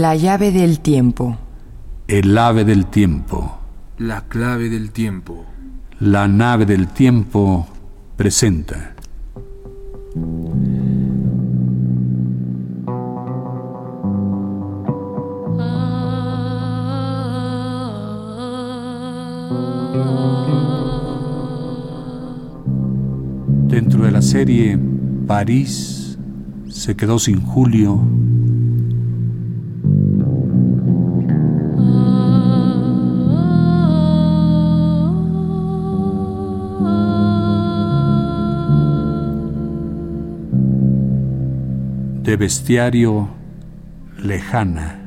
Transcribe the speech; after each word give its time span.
La 0.00 0.14
llave 0.14 0.52
del 0.52 0.78
tiempo. 0.78 1.36
El 2.06 2.38
ave 2.38 2.64
del 2.64 2.86
tiempo. 2.86 3.58
La 3.98 4.28
clave 4.28 4.68
del 4.68 4.92
tiempo. 4.92 5.44
La 5.98 6.28
nave 6.28 6.66
del 6.66 6.86
tiempo 6.86 7.66
presenta. 8.16 8.94
Dentro 23.66 24.04
de 24.04 24.12
la 24.12 24.22
serie 24.22 24.78
París 25.26 26.16
se 26.68 26.94
quedó 26.94 27.18
sin 27.18 27.40
Julio. 27.40 28.00
De 42.28 42.36
bestiario 42.36 43.26
lejana. 44.18 44.98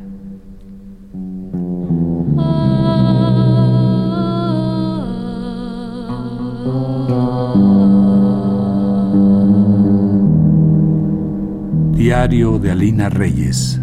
Diario 11.92 12.58
de 12.58 12.72
Alina 12.72 13.10
Reyes. 13.10 13.80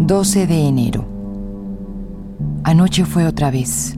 ...12 0.00 0.46
de 0.48 0.66
enero... 0.66 1.17
Anoche 2.68 3.06
fue 3.06 3.26
otra 3.26 3.50
vez. 3.50 3.96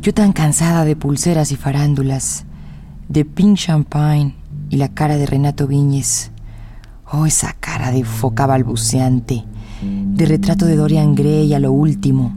Yo 0.00 0.14
tan 0.14 0.32
cansada 0.32 0.86
de 0.86 0.96
pulseras 0.96 1.52
y 1.52 1.56
farándulas, 1.56 2.46
de 3.10 3.26
pink 3.26 3.58
champagne 3.58 4.34
y 4.70 4.78
la 4.78 4.88
cara 4.88 5.18
de 5.18 5.26
Renato 5.26 5.66
Viñez. 5.66 6.30
Oh, 7.12 7.26
esa 7.26 7.52
cara 7.60 7.90
de 7.90 8.04
foca 8.04 8.46
balbuceante, 8.46 9.44
de 9.82 10.24
retrato 10.24 10.64
de 10.64 10.76
Dorian 10.76 11.14
Gray 11.14 11.52
a 11.52 11.58
lo 11.58 11.70
último. 11.70 12.34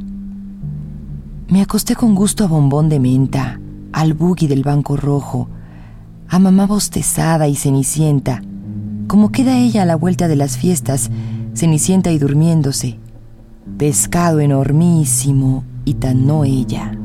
Me 1.48 1.62
acosté 1.62 1.96
con 1.96 2.14
gusto 2.14 2.44
a 2.44 2.48
bombón 2.48 2.90
de 2.90 3.00
menta, 3.00 3.58
al 3.94 4.14
buggy 4.14 4.48
del 4.48 4.64
banco 4.64 4.98
rojo, 4.98 5.48
a 6.28 6.40
mamá 6.40 6.66
bostezada 6.66 7.48
y 7.48 7.56
cenicienta, 7.56 8.42
como 9.08 9.32
queda 9.32 9.58
ella 9.58 9.84
a 9.84 9.86
la 9.86 9.96
vuelta 9.96 10.28
de 10.28 10.36
las 10.36 10.58
fiestas, 10.58 11.10
cenicienta 11.54 12.12
y 12.12 12.18
durmiéndose, 12.20 13.00
pescado 13.78 14.40
enormísimo 14.40 15.64
y 15.86 15.96
tan 15.96 16.28
no 16.28 16.44
ella. 16.44 16.98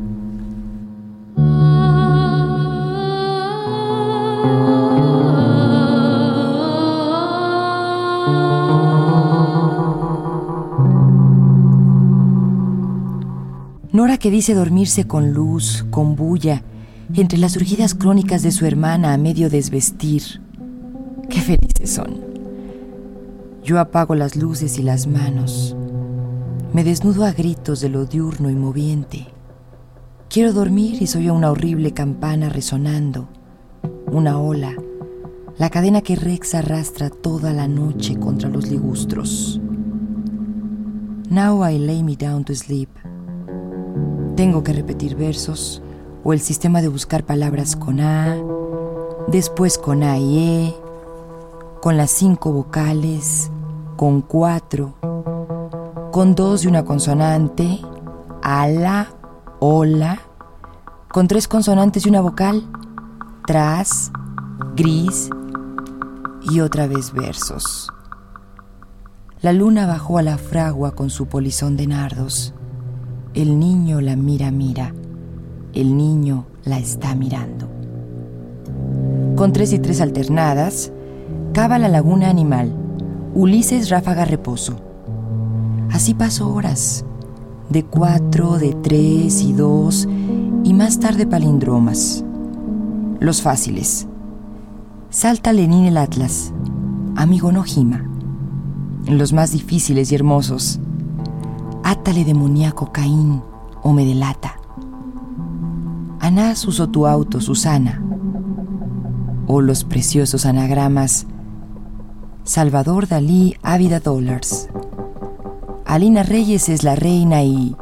Nora 13.92 14.18
que 14.18 14.30
dice 14.30 14.52
dormirse 14.52 15.06
con 15.06 15.32
luz, 15.32 15.86
con 15.91 16.16
bulla, 16.16 16.62
entre 17.14 17.38
las 17.38 17.56
urgidas 17.56 17.94
crónicas 17.94 18.42
de 18.42 18.50
su 18.50 18.66
hermana 18.66 19.14
a 19.14 19.16
medio 19.16 19.48
desvestir. 19.48 20.42
Qué 21.30 21.41
felices 21.41 21.94
son. 21.94 22.20
Yo 23.64 23.81
apago 23.81 24.14
las 24.14 24.36
luces 24.36 24.78
y 24.78 24.82
las 24.82 25.06
manos. 25.06 25.75
Me 26.72 26.84
desnudo 26.84 27.25
a 27.25 27.32
gritos 27.32 27.81
de 27.81 27.88
lo 27.88 28.04
diurno 28.04 28.50
y 28.50 28.54
moviente. 28.54 29.27
Quiero 30.28 30.53
dormir 30.53 31.00
y 31.00 31.06
soy 31.06 31.31
una 31.31 31.50
horrible 31.50 31.93
campana 31.93 32.49
resonando, 32.49 33.28
una 34.10 34.38
ola, 34.38 34.75
la 35.59 35.71
cadena 35.71 36.03
que 36.03 36.16
Rex 36.16 36.55
arrastra 36.55 37.09
toda 37.09 37.53
la 37.53 37.69
noche 37.69 38.19
contra 38.19 38.50
los 38.50 38.69
ligustros. 38.69 39.60
Now 41.31 41.66
I 41.66 41.78
lay 41.78 42.03
me 42.03 42.16
down 42.16 42.44
to 42.44 42.55
sleep. 42.55 42.91
Tengo 44.37 44.62
que 44.62 44.75
repetir 44.75 45.16
versos 45.16 45.82
o 46.25 46.32
el 46.32 46.41
sistema 46.41 46.82
de 46.82 46.88
buscar 46.88 47.25
palabras 47.25 47.75
con 47.75 48.00
A, 48.00 48.37
después 49.28 49.78
con 49.78 50.03
A 50.03 50.19
y 50.19 50.38
E, 50.38 50.75
con 51.81 51.97
las 51.97 52.10
cinco 52.10 52.53
vocales, 52.53 53.50
con 53.97 54.21
cuatro, 54.21 54.94
con 56.16 56.34
dos 56.34 56.65
y 56.65 56.66
una 56.66 56.82
consonante, 56.82 57.78
ala, 58.43 59.09
hola, 59.60 60.19
con 61.12 61.28
tres 61.28 61.47
consonantes 61.47 62.06
y 62.06 62.09
una 62.09 62.22
vocal, 62.22 62.66
tras, 63.47 64.10
gris 64.75 65.28
y 66.50 66.60
otra 66.60 66.87
vez 66.87 67.12
versos. 67.12 67.93
La 69.43 69.53
luna 69.53 69.87
bajó 69.87 70.16
a 70.16 70.22
la 70.22 70.38
fragua 70.38 70.93
con 70.93 71.10
su 71.10 71.26
polizón 71.26 71.76
de 71.76 71.87
nardos. 71.87 72.55
El 73.34 73.59
niño 73.59 74.00
la 74.00 74.16
mira, 74.16 74.50
mira. 74.50 74.94
El 75.75 75.99
niño 75.99 76.47
la 76.65 76.78
está 76.78 77.15
mirando. 77.15 77.69
Con 79.37 79.53
tres 79.53 79.71
y 79.75 79.78
tres 79.81 80.00
alternadas, 80.00 80.93
cava 81.53 81.78
la 81.78 81.91
laguna 81.91 82.31
animal. 82.31 82.75
Ulises 83.34 83.91
ráfaga 83.91 84.25
reposo. 84.25 84.95
Así 85.92 86.14
pasó 86.14 86.52
horas. 86.52 87.04
De 87.70 87.84
cuatro, 87.84 88.58
de 88.58 88.74
tres 88.74 89.42
y 89.42 89.52
dos, 89.52 90.08
y 90.64 90.72
más 90.72 91.00
tarde 91.00 91.26
palindromas. 91.26 92.24
Los 93.20 93.42
fáciles. 93.42 94.06
Salta 95.10 95.52
Lenín 95.52 95.84
el 95.86 95.96
Atlas. 95.96 96.52
Amigo 97.16 97.52
no 97.52 97.62
gima. 97.62 98.04
Los 99.06 99.32
más 99.32 99.52
difíciles 99.52 100.12
y 100.12 100.14
hermosos 100.14 100.80
átale 101.86 102.25
demoníaco 102.25 102.91
Caín 102.91 103.42
o 103.82 103.92
me 103.92 104.04
delata. 104.04 104.56
Anás 106.19 106.66
usó 106.66 106.88
tu 106.88 107.06
auto, 107.06 107.41
Susana. 107.41 108.02
O 109.46 109.60
los 109.60 109.84
preciosos 109.84 110.46
anagramas 110.46 111.26
Salvador 112.42 113.06
Dalí, 113.06 113.54
Ávida 113.62 114.00
Dollars. 114.00 114.69
Alina 115.86 116.24
Reyes 116.24 116.69
es 116.69 116.82
la 116.82 116.97
reina 116.97 117.42
y... 117.44 117.76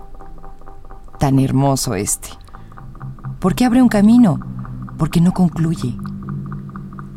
Tan 1.19 1.39
hermoso 1.39 1.95
este. 1.95 2.29
¿Por 3.41 3.55
qué 3.55 3.65
abre 3.65 3.81
un 3.81 3.89
camino? 3.89 4.41
Porque 4.99 5.23
no 5.23 5.33
concluye. 5.33 5.97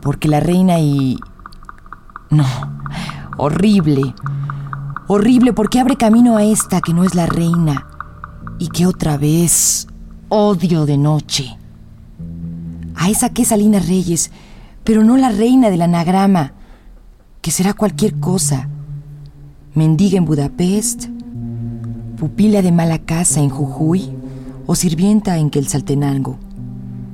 Porque 0.01 0.29
la 0.29 0.39
reina 0.39 0.79
y... 0.79 1.19
No, 2.29 2.45
horrible. 3.37 4.15
Horrible 5.07 5.51
porque 5.51 5.81
abre 5.81 5.97
camino 5.97 6.37
a 6.37 6.43
esta 6.43 6.79
que 6.79 6.93
no 6.93 7.03
es 7.03 7.15
la 7.15 7.25
reina 7.25 7.85
y 8.57 8.69
que 8.69 8.85
otra 8.85 9.17
vez 9.17 9.87
odio 10.29 10.85
de 10.85 10.97
noche. 10.97 11.57
A 12.95 13.09
esa 13.09 13.29
que 13.29 13.41
es 13.41 13.51
Alina 13.51 13.79
Reyes, 13.79 14.31
pero 14.85 15.03
no 15.03 15.17
la 15.17 15.29
reina 15.29 15.69
del 15.69 15.81
anagrama, 15.81 16.53
que 17.41 17.51
será 17.51 17.73
cualquier 17.73 18.19
cosa. 18.19 18.69
Mendiga 19.77 20.17
en 20.17 20.25
Budapest, 20.25 21.05
pupila 22.17 22.63
de 22.63 22.71
mala 22.71 22.97
casa 22.97 23.41
en 23.41 23.49
Jujuy 23.51 24.09
o 24.65 24.73
sirvienta 24.73 25.37
en 25.37 25.51
Quetzaltenango. 25.51 26.39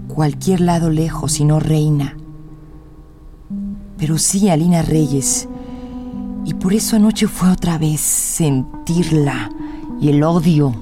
Cualquier 0.07 0.61
lado 0.61 0.89
lejos 0.89 1.41
y 1.41 1.43
no 1.43 1.59
reina. 1.59 2.15
Pero 3.97 4.17
sí 4.17 4.47
Alina 4.47 4.81
Reyes, 4.81 5.49
y 6.45 6.53
por 6.53 6.73
eso 6.73 6.95
anoche 6.95 7.27
fue 7.27 7.49
otra 7.51 7.77
vez 7.77 7.99
sentirla 7.99 9.51
y 9.99 10.07
el 10.07 10.23
odio. 10.23 10.73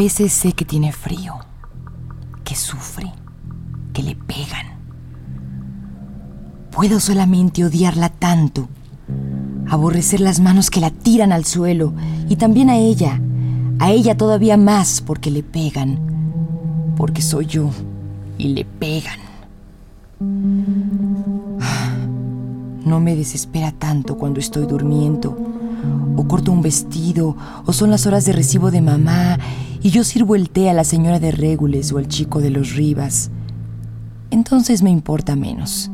Veces 0.00 0.32
sé 0.32 0.54
que 0.54 0.64
tiene 0.64 0.92
frío... 0.92 1.34
...que 2.42 2.56
sufre... 2.56 3.12
...que 3.92 4.02
le 4.02 4.16
pegan 4.16 4.66
Puedo 6.70 7.00
solamente 7.00 7.66
odiarla 7.66 8.08
tanto, 8.08 8.68
aborrecer 9.68 10.20
las 10.20 10.40
manos 10.40 10.70
que 10.70 10.80
la 10.80 10.90
tiran 10.90 11.32
al 11.32 11.44
suelo 11.44 11.92
y 12.30 12.36
también 12.36 12.70
a 12.70 12.78
ella, 12.78 13.20
a 13.78 13.90
ella 13.90 14.16
todavía 14.16 14.56
más 14.56 15.02
porque 15.02 15.30
le 15.30 15.42
pegan, 15.42 15.98
porque 16.96 17.20
soy 17.20 17.44
yo 17.44 17.68
y 18.38 18.54
le 18.54 18.64
pegan. 18.64 19.18
No 22.86 23.00
me 23.00 23.16
desespera 23.16 23.72
tanto 23.72 24.16
cuando 24.16 24.40
estoy 24.40 24.64
durmiendo, 24.64 25.36
o 26.16 26.28
corto 26.28 26.52
un 26.52 26.62
vestido, 26.62 27.36
o 27.66 27.72
son 27.72 27.90
las 27.90 28.06
horas 28.06 28.24
de 28.24 28.32
recibo 28.32 28.70
de 28.70 28.80
mamá 28.80 29.38
y 29.82 29.90
yo 29.90 30.04
sirvo 30.04 30.34
el 30.34 30.50
té 30.50 30.68
a 30.68 30.74
la 30.74 30.84
señora 30.84 31.18
de 31.18 31.30
Régules 31.30 31.92
o 31.92 31.98
al 31.98 32.08
chico 32.08 32.40
de 32.40 32.50
los 32.50 32.74
Rivas. 32.74 33.30
Entonces 34.30 34.82
me 34.82 34.90
importa 34.90 35.36
menos. 35.36 35.90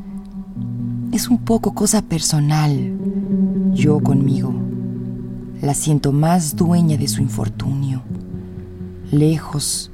Es 1.12 1.28
un 1.28 1.38
poco 1.38 1.72
cosa 1.72 2.02
personal, 2.02 2.92
yo 3.72 4.00
conmigo. 4.00 4.52
La 5.62 5.72
siento 5.72 6.12
más 6.12 6.56
dueña 6.56 6.96
de 6.96 7.08
su 7.08 7.22
infortunio, 7.22 8.02
lejos 9.10 9.90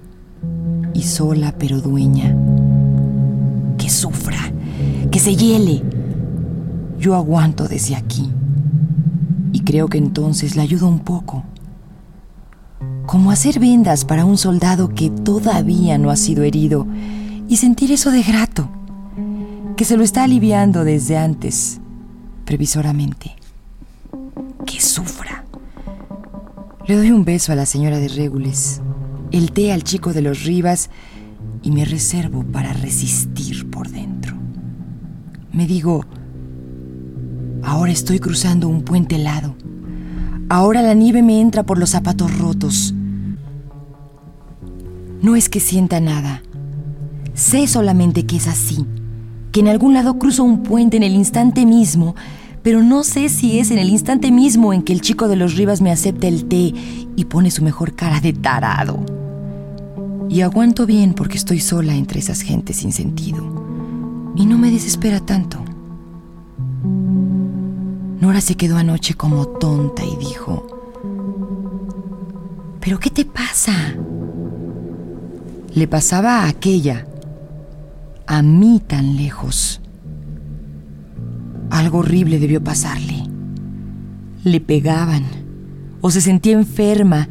y 0.94 1.02
sola 1.02 1.54
pero 1.58 1.80
dueña. 1.80 2.34
Que 3.78 3.90
sufra, 3.90 4.52
que 5.10 5.18
se 5.18 5.36
hiele. 5.36 5.82
Yo 6.98 7.14
aguanto 7.14 7.68
desde 7.68 7.94
aquí 7.94 8.30
y 9.52 9.60
creo 9.60 9.88
que 9.88 9.98
entonces 9.98 10.56
la 10.56 10.62
ayudo 10.62 10.88
un 10.88 11.00
poco. 11.00 11.44
Como 13.12 13.30
hacer 13.30 13.60
vendas 13.60 14.06
para 14.06 14.24
un 14.24 14.38
soldado 14.38 14.88
que 14.88 15.10
todavía 15.10 15.98
no 15.98 16.08
ha 16.08 16.16
sido 16.16 16.44
herido 16.44 16.86
y 17.46 17.58
sentir 17.58 17.92
eso 17.92 18.10
de 18.10 18.22
grato, 18.22 18.70
que 19.76 19.84
se 19.84 19.98
lo 19.98 20.02
está 20.02 20.24
aliviando 20.24 20.82
desde 20.82 21.18
antes, 21.18 21.78
previsoramente. 22.46 23.36
Que 24.64 24.80
sufra. 24.80 25.44
Le 26.86 26.96
doy 26.96 27.10
un 27.10 27.26
beso 27.26 27.52
a 27.52 27.54
la 27.54 27.66
señora 27.66 27.98
de 27.98 28.08
Régules, 28.08 28.80
el 29.30 29.52
té 29.52 29.72
al 29.72 29.84
chico 29.84 30.14
de 30.14 30.22
los 30.22 30.44
Rivas 30.44 30.88
y 31.62 31.70
me 31.70 31.84
reservo 31.84 32.44
para 32.44 32.72
resistir 32.72 33.68
por 33.68 33.90
dentro. 33.90 34.38
Me 35.52 35.66
digo, 35.66 36.06
ahora 37.62 37.92
estoy 37.92 38.20
cruzando 38.20 38.68
un 38.68 38.80
puente 38.80 39.16
helado. 39.16 39.54
Ahora 40.48 40.80
la 40.80 40.94
nieve 40.94 41.20
me 41.20 41.42
entra 41.42 41.62
por 41.62 41.76
los 41.76 41.90
zapatos 41.90 42.38
rotos. 42.38 42.94
No 45.22 45.36
es 45.36 45.48
que 45.48 45.60
sienta 45.60 46.00
nada. 46.00 46.42
Sé 47.34 47.66
solamente 47.66 48.26
que 48.26 48.36
es 48.36 48.48
así, 48.48 48.84
que 49.52 49.60
en 49.60 49.68
algún 49.68 49.94
lado 49.94 50.18
cruzo 50.18 50.44
un 50.44 50.62
puente 50.62 50.98
en 50.98 51.02
el 51.02 51.14
instante 51.14 51.64
mismo 51.64 52.14
pero 52.62 52.82
no 52.82 53.02
sé 53.02 53.28
si 53.28 53.58
es 53.58 53.70
en 53.70 53.78
el 53.78 53.88
instante 53.88 54.30
mismo 54.30 54.72
en 54.72 54.82
que 54.82 54.92
el 54.92 55.00
chico 55.00 55.28
de 55.28 55.36
los 55.36 55.56
Rivas 55.56 55.80
me 55.80 55.90
acepta 55.90 56.28
el 56.28 56.44
té 56.44 56.72
y 57.16 57.24
pone 57.24 57.50
su 57.50 57.64
mejor 57.64 57.94
cara 57.94 58.20
de 58.20 58.32
tarado. 58.32 59.04
Y 60.28 60.42
aguanto 60.42 60.86
bien 60.86 61.14
porque 61.14 61.36
estoy 61.36 61.60
sola 61.60 61.94
entre 61.94 62.20
esas 62.20 62.40
gentes 62.40 62.76
sin 62.76 62.92
sentido. 62.92 64.32
Y 64.36 64.46
no 64.46 64.58
me 64.58 64.70
desespera 64.70 65.20
tanto. 65.20 65.58
Nora 68.20 68.40
se 68.40 68.54
quedó 68.54 68.76
anoche 68.76 69.14
como 69.14 69.46
tonta 69.46 70.04
y 70.04 70.16
dijo, 70.16 70.66
¿pero 72.80 73.00
qué 73.00 73.10
te 73.10 73.24
pasa? 73.24 73.96
Le 75.74 75.88
pasaba 75.88 76.40
a 76.40 76.48
aquella, 76.48 77.06
a 78.26 78.42
mí 78.42 78.82
tan 78.86 79.16
lejos. 79.16 79.80
Algo 81.70 82.00
horrible 82.00 82.38
debió 82.38 82.62
pasarle. 82.62 83.24
Le 84.44 84.60
pegaban 84.60 85.24
o 86.02 86.10
se 86.10 86.20
sentía 86.20 86.52
enferma 86.52 87.26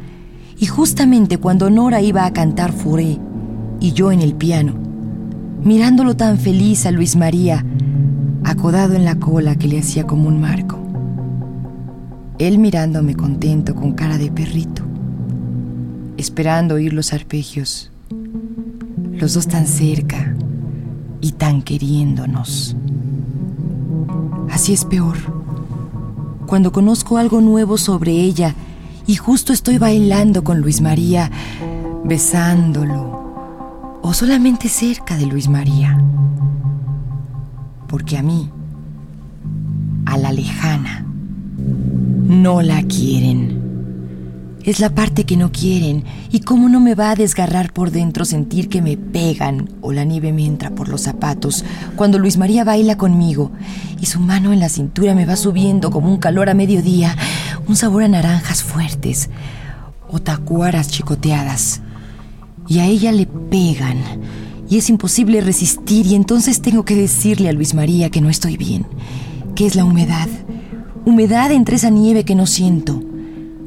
y 0.58 0.66
justamente 0.66 1.38
cuando 1.38 1.70
Nora 1.70 2.02
iba 2.02 2.26
a 2.26 2.32
cantar 2.32 2.72
Furé 2.72 3.20
y 3.78 3.92
yo 3.92 4.10
en 4.10 4.20
el 4.20 4.34
piano, 4.34 4.74
mirándolo 5.62 6.16
tan 6.16 6.36
feliz 6.36 6.84
a 6.84 6.90
Luis 6.90 7.14
María, 7.14 7.64
acodado 8.42 8.94
en 8.94 9.04
la 9.04 9.20
cola 9.20 9.54
que 9.54 9.68
le 9.68 9.78
hacía 9.78 10.04
como 10.04 10.26
un 10.26 10.40
marco. 10.40 10.80
Él 12.40 12.58
mirándome 12.58 13.14
contento 13.14 13.76
con 13.76 13.92
cara 13.92 14.18
de 14.18 14.32
perrito, 14.32 14.82
esperando 16.16 16.74
oír 16.74 16.92
los 16.92 17.12
arpegios, 17.12 17.91
los 19.12 19.34
dos 19.34 19.46
tan 19.46 19.66
cerca 19.66 20.34
y 21.20 21.32
tan 21.32 21.62
queriéndonos. 21.62 22.76
Así 24.50 24.72
es 24.72 24.84
peor. 24.84 25.16
Cuando 26.46 26.72
conozco 26.72 27.18
algo 27.18 27.40
nuevo 27.40 27.78
sobre 27.78 28.12
ella 28.12 28.54
y 29.06 29.16
justo 29.16 29.52
estoy 29.52 29.78
bailando 29.78 30.44
con 30.44 30.60
Luis 30.60 30.80
María, 30.80 31.30
besándolo, 32.04 34.00
o 34.02 34.12
solamente 34.12 34.68
cerca 34.68 35.16
de 35.16 35.26
Luis 35.26 35.48
María. 35.48 36.02
Porque 37.86 38.18
a 38.18 38.22
mí, 38.22 38.50
a 40.04 40.18
la 40.18 40.32
lejana, 40.32 41.06
no 42.26 42.60
la 42.60 42.82
quieren. 42.82 43.61
Es 44.64 44.78
la 44.78 44.94
parte 44.94 45.24
que 45.24 45.36
no 45.36 45.50
quieren. 45.50 46.04
¿Y 46.30 46.40
cómo 46.40 46.68
no 46.68 46.78
me 46.78 46.94
va 46.94 47.10
a 47.10 47.16
desgarrar 47.16 47.72
por 47.72 47.90
dentro 47.90 48.24
sentir 48.24 48.68
que 48.68 48.80
me 48.80 48.96
pegan 48.96 49.68
o 49.80 49.92
la 49.92 50.04
nieve 50.04 50.32
me 50.32 50.46
entra 50.46 50.70
por 50.70 50.88
los 50.88 51.02
zapatos 51.02 51.64
cuando 51.96 52.18
Luis 52.18 52.36
María 52.36 52.62
baila 52.62 52.96
conmigo 52.96 53.50
y 54.00 54.06
su 54.06 54.20
mano 54.20 54.52
en 54.52 54.60
la 54.60 54.68
cintura 54.68 55.16
me 55.16 55.26
va 55.26 55.34
subiendo 55.34 55.90
como 55.90 56.08
un 56.08 56.18
calor 56.18 56.48
a 56.48 56.54
mediodía, 56.54 57.16
un 57.66 57.74
sabor 57.74 58.04
a 58.04 58.08
naranjas 58.08 58.62
fuertes 58.62 59.30
o 60.08 60.20
tacuaras 60.20 60.88
chicoteadas? 60.88 61.80
Y 62.68 62.78
a 62.78 62.86
ella 62.86 63.10
le 63.10 63.26
pegan 63.26 63.98
y 64.70 64.78
es 64.78 64.88
imposible 64.88 65.40
resistir 65.40 66.06
y 66.06 66.14
entonces 66.14 66.62
tengo 66.62 66.84
que 66.84 66.94
decirle 66.94 67.48
a 67.48 67.52
Luis 67.52 67.74
María 67.74 68.10
que 68.10 68.20
no 68.20 68.30
estoy 68.30 68.56
bien, 68.56 68.86
que 69.56 69.66
es 69.66 69.74
la 69.74 69.84
humedad, 69.84 70.28
humedad 71.04 71.50
entre 71.50 71.74
esa 71.74 71.90
nieve 71.90 72.24
que 72.24 72.36
no 72.36 72.46
siento 72.46 73.02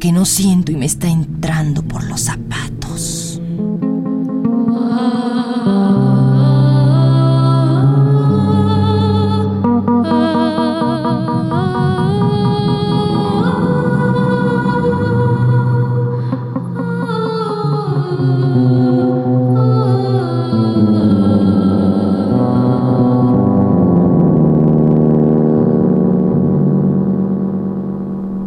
que 0.06 0.12
no 0.12 0.24
siento 0.24 0.72
y 0.72 0.75
me 0.75 0.86
está 0.86 1.07
entrando 1.07 1.81
por 1.81 2.04
los 2.04 2.22
zapatos. 2.22 3.42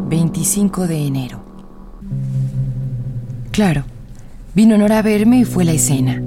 ...25 0.09 0.87
de 0.87 1.07
enero... 1.07 1.48
Claro. 3.59 3.83
Vino 4.55 4.79
Nora 4.79 5.00
a 5.00 5.03
verme 5.03 5.41
y 5.41 5.45
fue 5.45 5.65
la 5.65 5.73
escena. 5.73 6.23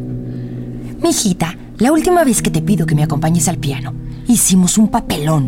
Mijita, 1.01 1.55
la 1.77 1.93
última 1.93 2.25
vez 2.25 2.41
que 2.41 2.51
te 2.51 2.61
pido 2.61 2.85
que 2.85 2.93
me 2.93 3.03
acompañes 3.03 3.47
al 3.47 3.55
piano, 3.57 3.93
hicimos 4.27 4.77
un 4.77 4.89
papelón. 4.89 5.47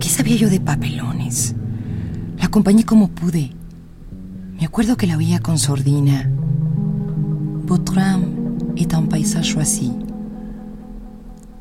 ¿Qué 0.00 0.08
sabía 0.08 0.36
yo 0.36 0.48
de 0.48 0.58
papelones? 0.58 1.54
La 2.38 2.46
acompañé 2.46 2.84
como 2.84 3.08
pude. 3.08 3.50
Me 4.58 4.64
acuerdo 4.64 4.96
que 4.96 5.06
la 5.06 5.18
oía 5.18 5.38
con 5.40 5.58
sordina. 5.58 6.30
Votre 7.66 8.00
âme 8.00 8.24
est 8.74 8.94
un 8.94 9.10
paysage 9.10 9.60
así. 9.60 9.92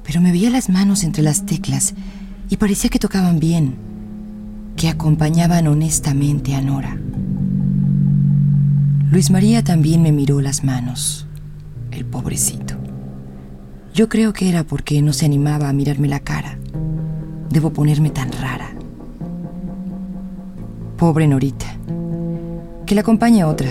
Pero 0.06 0.22
me 0.22 0.32
veía 0.32 0.50
las 0.50 0.70
manos 0.70 1.04
entre 1.04 1.24
las 1.24 1.46
teclas 1.46 1.94
y 2.50 2.56
parecía 2.56 2.90
que 2.90 3.00
tocaban 3.00 3.38
bien, 3.38 3.76
que 4.78 4.88
acompañaban 4.88 5.68
honestamente 5.68 6.56
a 6.56 6.62
Nora. 6.62 6.98
Luis 9.12 9.30
María 9.30 9.62
también 9.62 10.02
me 10.02 10.14
miró 10.14 10.40
las 10.40 10.64
manos, 10.64 11.28
el 11.92 12.06
pobrecito. 12.06 12.76
Yo 13.94 14.08
creo 14.08 14.32
que 14.32 14.48
era 14.48 14.64
porque 14.64 15.02
no 15.02 15.12
se 15.12 15.26
animaba 15.26 15.68
a 15.68 15.74
mirarme 15.74 16.08
la 16.08 16.22
cara. 16.22 16.58
Debo 17.50 17.74
ponerme 17.74 18.10
tan 18.10 18.32
rara. 18.32 18.72
Pobre 20.96 21.28
Norita. 21.28 21.66
Que 22.86 22.96
la 22.96 23.02
acompañe 23.02 23.44
otra. 23.44 23.68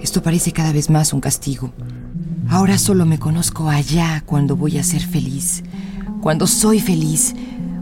Esto 0.00 0.22
parece 0.22 0.52
cada 0.52 0.70
vez 0.70 0.88
más 0.88 1.12
un 1.12 1.20
castigo. 1.20 1.72
Ahora 2.48 2.78
solo 2.78 3.04
me 3.06 3.18
conozco 3.18 3.68
allá 3.68 4.22
cuando 4.24 4.54
voy 4.54 4.78
a 4.78 4.84
ser 4.84 5.02
feliz. 5.02 5.64
Cuando 6.20 6.46
soy 6.46 6.78
feliz. 6.78 7.34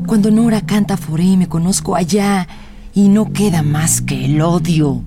Cuando 0.06 0.30
Nora 0.30 0.62
canta 0.62 0.96
Foré 0.96 1.36
me 1.36 1.48
conozco 1.48 1.96
allá 1.96 2.48
y 2.94 3.10
no 3.10 3.30
queda 3.30 3.62
más 3.62 4.00
que 4.00 4.24
el 4.24 4.40
odio. 4.40 5.02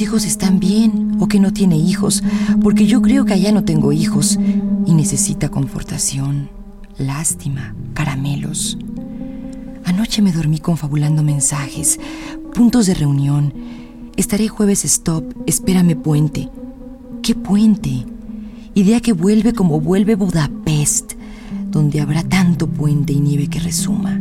Hijos 0.00 0.24
están 0.24 0.60
bien 0.60 1.16
o 1.20 1.28
que 1.28 1.40
no 1.40 1.52
tiene 1.52 1.76
hijos, 1.76 2.22
porque 2.62 2.86
yo 2.86 3.02
creo 3.02 3.24
que 3.24 3.34
allá 3.34 3.52
no 3.52 3.64
tengo 3.64 3.92
hijos 3.92 4.38
y 4.86 4.94
necesita 4.94 5.48
confortación, 5.48 6.50
lástima, 6.98 7.74
caramelos. 7.94 8.78
Anoche 9.84 10.22
me 10.22 10.32
dormí 10.32 10.58
confabulando 10.58 11.22
mensajes, 11.22 11.98
puntos 12.54 12.86
de 12.86 12.94
reunión. 12.94 13.52
Estaré 14.16 14.48
jueves 14.48 14.84
stop, 14.84 15.24
espérame 15.46 15.96
puente. 15.96 16.48
¿Qué 17.22 17.34
puente? 17.34 18.06
Idea 18.74 19.00
que 19.00 19.12
vuelve 19.12 19.52
como 19.52 19.80
vuelve 19.80 20.14
Budapest, 20.14 21.14
donde 21.70 22.00
habrá 22.00 22.22
tanto 22.22 22.66
puente 22.66 23.12
y 23.12 23.20
nieve 23.20 23.48
que 23.48 23.60
resuma. 23.60 24.20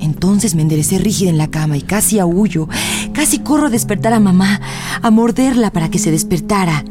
Entonces 0.00 0.54
me 0.54 0.62
enderecé 0.62 0.98
rígida 0.98 1.30
en 1.30 1.38
la 1.38 1.48
cama 1.48 1.76
y 1.76 1.82
casi 1.82 2.18
aullo, 2.18 2.68
casi 3.16 3.38
corro 3.38 3.68
a 3.68 3.70
despertar 3.70 4.12
a 4.12 4.20
mamá, 4.20 4.60
a 5.00 5.10
morderla 5.10 5.70
para 5.70 5.88
que 5.88 5.98
se 5.98 6.10
despertara. 6.10 6.84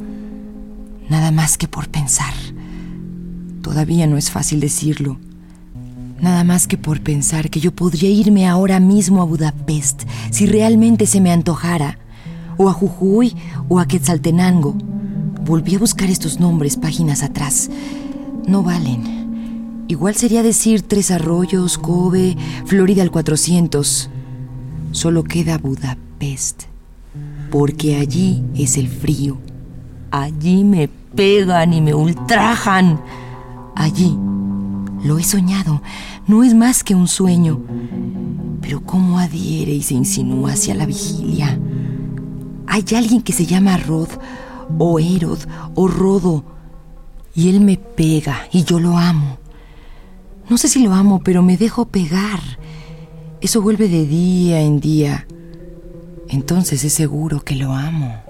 Nada 1.07 1.29
más 1.29 1.55
que 1.55 1.67
por 1.67 1.87
pensar. 1.87 2.33
Todavía 3.61 4.07
no 4.07 4.17
es 4.17 4.31
fácil 4.31 4.59
decirlo. 4.59 5.19
Nada 6.19 6.43
más 6.43 6.65
que 6.65 6.79
por 6.79 7.01
pensar 7.01 7.51
que 7.51 7.59
yo 7.59 7.75
podría 7.75 8.09
irme 8.09 8.47
ahora 8.47 8.79
mismo 8.79 9.21
a 9.21 9.25
Budapest 9.25 10.03
si 10.31 10.47
realmente 10.47 11.05
se 11.05 11.21
me 11.21 11.31
antojara, 11.31 11.99
o 12.57 12.69
a 12.69 12.73
Jujuy 12.73 13.35
o 13.69 13.79
a 13.79 13.87
Quetzaltenango. 13.87 14.75
Volví 15.45 15.75
a 15.75 15.79
buscar 15.79 16.09
estos 16.09 16.39
nombres 16.39 16.75
páginas 16.75 17.21
atrás. 17.21 17.69
No 18.47 18.63
valen. 18.63 19.85
Igual 19.87 20.15
sería 20.15 20.41
decir 20.41 20.81
Tres 20.81 21.11
Arroyos, 21.11 21.77
Kobe, 21.77 22.35
Florida 22.65 23.03
al 23.03 23.11
400. 23.11 24.09
Solo 24.91 25.23
queda 25.23 25.59
Budapest, 25.59 26.04
porque 27.51 27.97
allí 27.97 28.43
es 28.55 28.77
el 28.77 28.87
frío. 28.87 29.37
Allí 30.11 30.63
me 30.63 30.87
pegan 30.87 31.73
y 31.73 31.81
me 31.81 31.93
ultrajan. 31.93 32.99
Allí 33.75 34.17
lo 35.03 35.19
he 35.19 35.23
soñado, 35.23 35.81
no 36.27 36.43
es 36.43 36.53
más 36.53 36.83
que 36.83 36.95
un 36.95 37.07
sueño. 37.07 37.61
Pero 38.61 38.81
cómo 38.81 39.19
adhiere 39.19 39.73
y 39.73 39.83
se 39.83 39.93
insinúa 39.93 40.53
hacia 40.53 40.75
la 40.75 40.85
vigilia. 40.85 41.59
Hay 42.67 42.83
alguien 42.95 43.21
que 43.21 43.33
se 43.33 43.45
llama 43.45 43.77
Rod, 43.77 44.09
o 44.79 44.99
Herod, 44.99 45.39
o 45.75 45.87
Rodo, 45.87 46.43
y 47.35 47.49
él 47.49 47.61
me 47.61 47.77
pega 47.77 48.47
y 48.51 48.63
yo 48.63 48.79
lo 48.79 48.97
amo. 48.97 49.37
No 50.49 50.57
sé 50.57 50.67
si 50.67 50.83
lo 50.83 50.93
amo, 50.93 51.21
pero 51.23 51.43
me 51.43 51.57
dejo 51.57 51.85
pegar. 51.85 52.39
Eso 53.41 53.61
vuelve 53.61 53.87
de 53.87 54.05
día 54.05 54.61
en 54.61 54.79
día. 54.79 55.27
Entonces 56.29 56.83
es 56.83 56.93
seguro 56.93 57.41
que 57.41 57.55
lo 57.55 57.73
amo. 57.73 58.21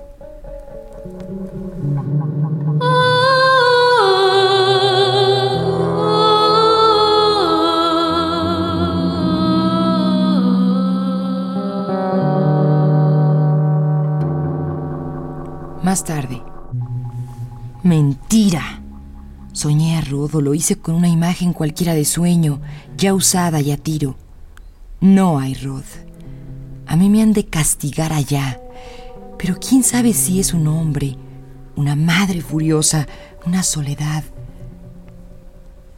Más 15.84 16.04
tarde. 16.04 16.42
Mentira. 17.84 18.82
Soñé 19.54 19.98
a 19.98 20.02
Rodo, 20.02 20.42
lo 20.42 20.54
hice 20.54 20.76
con 20.76 20.96
una 20.96 21.08
imagen 21.08 21.54
cualquiera 21.54 21.94
de 21.94 22.04
sueño, 22.04 22.60
ya 22.98 23.14
usada 23.14 23.62
y 23.62 23.72
a 23.72 23.78
tiro. 23.78 24.16
No 25.00 25.40
hay 25.40 25.54
Rod. 25.54 25.86
A 26.88 26.96
mí 26.96 27.10
me 27.10 27.22
han 27.22 27.34
de 27.34 27.46
castigar 27.46 28.14
allá. 28.14 28.60
Pero 29.38 29.58
quién 29.60 29.84
sabe 29.84 30.14
si 30.14 30.40
es 30.40 30.54
un 30.54 30.68
hombre, 30.68 31.18
una 31.76 31.96
madre 31.96 32.42
furiosa, 32.42 33.08
una 33.46 33.64
soledad. 33.64 34.24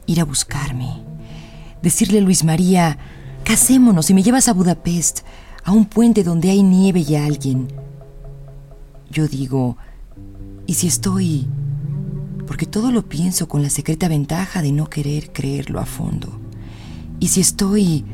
Ir 0.05 0.21
a 0.21 0.25
buscarme. 0.25 1.01
Decirle 1.81 2.19
a 2.19 2.21
Luis 2.21 2.43
María, 2.43 2.97
casémonos 3.43 4.09
y 4.09 4.13
me 4.13 4.23
llevas 4.23 4.47
a 4.47 4.53
Budapest, 4.53 5.21
a 5.63 5.71
un 5.71 5.85
puente 5.85 6.23
donde 6.23 6.49
hay 6.49 6.63
nieve 6.63 7.05
y 7.07 7.15
alguien. 7.15 7.67
Yo 9.09 9.27
digo, 9.27 9.77
¿y 10.65 10.73
si 10.73 10.87
estoy 10.87 11.47
porque 12.47 12.65
todo 12.65 12.91
lo 12.91 13.07
pienso 13.07 13.47
con 13.47 13.61
la 13.61 13.69
secreta 13.69 14.07
ventaja 14.07 14.61
de 14.61 14.71
no 14.71 14.89
querer 14.89 15.31
creerlo 15.31 15.79
a 15.79 15.85
fondo. 15.85 16.39
Y 17.19 17.27
si 17.27 17.41
estoy... 17.41 18.05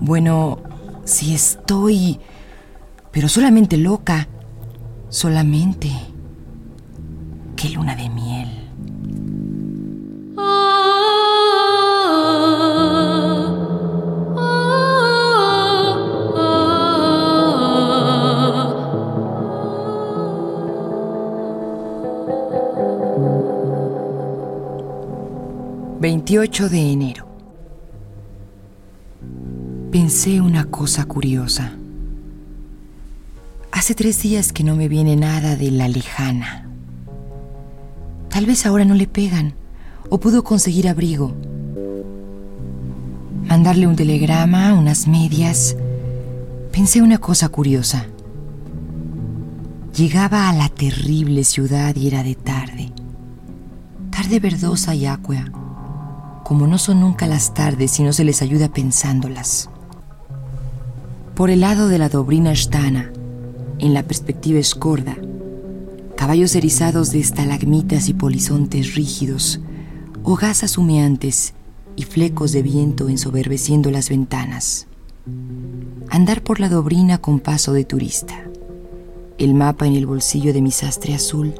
Bueno, 0.00 0.62
si 1.10 1.34
estoy... 1.34 2.20
pero 3.10 3.28
solamente 3.28 3.76
loca, 3.76 4.28
solamente... 5.08 5.90
¡Qué 7.56 7.68
luna 7.70 7.94
de 7.96 8.08
miel! 8.08 8.48
28 26.00 26.68
de 26.70 26.92
enero. 26.92 27.29
Pensé 29.90 30.40
una 30.40 30.66
cosa 30.66 31.04
curiosa. 31.04 31.72
Hace 33.72 33.96
tres 33.96 34.22
días 34.22 34.52
que 34.52 34.62
no 34.62 34.76
me 34.76 34.86
viene 34.86 35.16
nada 35.16 35.56
de 35.56 35.72
la 35.72 35.88
lejana. 35.88 36.68
Tal 38.28 38.46
vez 38.46 38.66
ahora 38.66 38.84
no 38.84 38.94
le 38.94 39.08
pegan 39.08 39.54
o 40.08 40.20
pudo 40.20 40.44
conseguir 40.44 40.88
abrigo. 40.88 41.34
Mandarle 43.48 43.88
un 43.88 43.96
telegrama, 43.96 44.74
unas 44.74 45.08
medias. 45.08 45.76
Pensé 46.70 47.02
una 47.02 47.18
cosa 47.18 47.48
curiosa. 47.48 48.06
Llegaba 49.96 50.48
a 50.48 50.52
la 50.52 50.68
terrible 50.68 51.42
ciudad 51.42 51.96
y 51.96 52.06
era 52.06 52.22
de 52.22 52.36
tarde. 52.36 52.92
Tarde 54.12 54.38
verdosa 54.38 54.94
y 54.94 55.06
aqua 55.06 55.50
como 56.50 56.66
no 56.66 56.78
son 56.78 56.98
nunca 56.98 57.28
las 57.28 57.54
tardes 57.54 57.92
si 57.92 58.02
no 58.02 58.12
se 58.12 58.24
les 58.24 58.42
ayuda 58.42 58.68
pensándolas. 58.68 59.70
Por 61.40 61.48
el 61.48 61.60
lado 61.60 61.88
de 61.88 61.96
la 61.96 62.10
Dobrina 62.10 62.52
Shtana, 62.52 63.10
en 63.78 63.94
la 63.94 64.02
perspectiva 64.02 64.58
escorda, 64.58 65.16
caballos 66.14 66.54
erizados 66.54 67.12
de 67.12 67.20
estalagmitas 67.20 68.10
y 68.10 68.12
polizontes 68.12 68.94
rígidos, 68.94 69.58
hogazas 70.22 70.76
humeantes 70.76 71.54
y 71.96 72.02
flecos 72.02 72.52
de 72.52 72.60
viento 72.60 73.08
ensoberbeciendo 73.08 73.90
las 73.90 74.10
ventanas. 74.10 74.86
Andar 76.10 76.42
por 76.42 76.60
la 76.60 76.68
Dobrina 76.68 77.16
con 77.16 77.40
paso 77.40 77.72
de 77.72 77.86
turista, 77.86 78.34
el 79.38 79.54
mapa 79.54 79.86
en 79.86 79.94
el 79.94 80.04
bolsillo 80.04 80.52
de 80.52 80.60
mi 80.60 80.72
sastre 80.72 81.14
azul, 81.14 81.54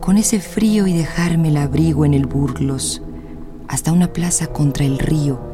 con 0.00 0.16
ese 0.18 0.40
frío 0.40 0.88
y 0.88 0.94
dejarme 0.94 1.50
el 1.50 1.58
abrigo 1.58 2.04
en 2.04 2.12
el 2.12 2.26
burglos, 2.26 3.02
hasta 3.68 3.92
una 3.92 4.12
plaza 4.12 4.48
contra 4.48 4.84
el 4.84 4.98
río, 4.98 5.49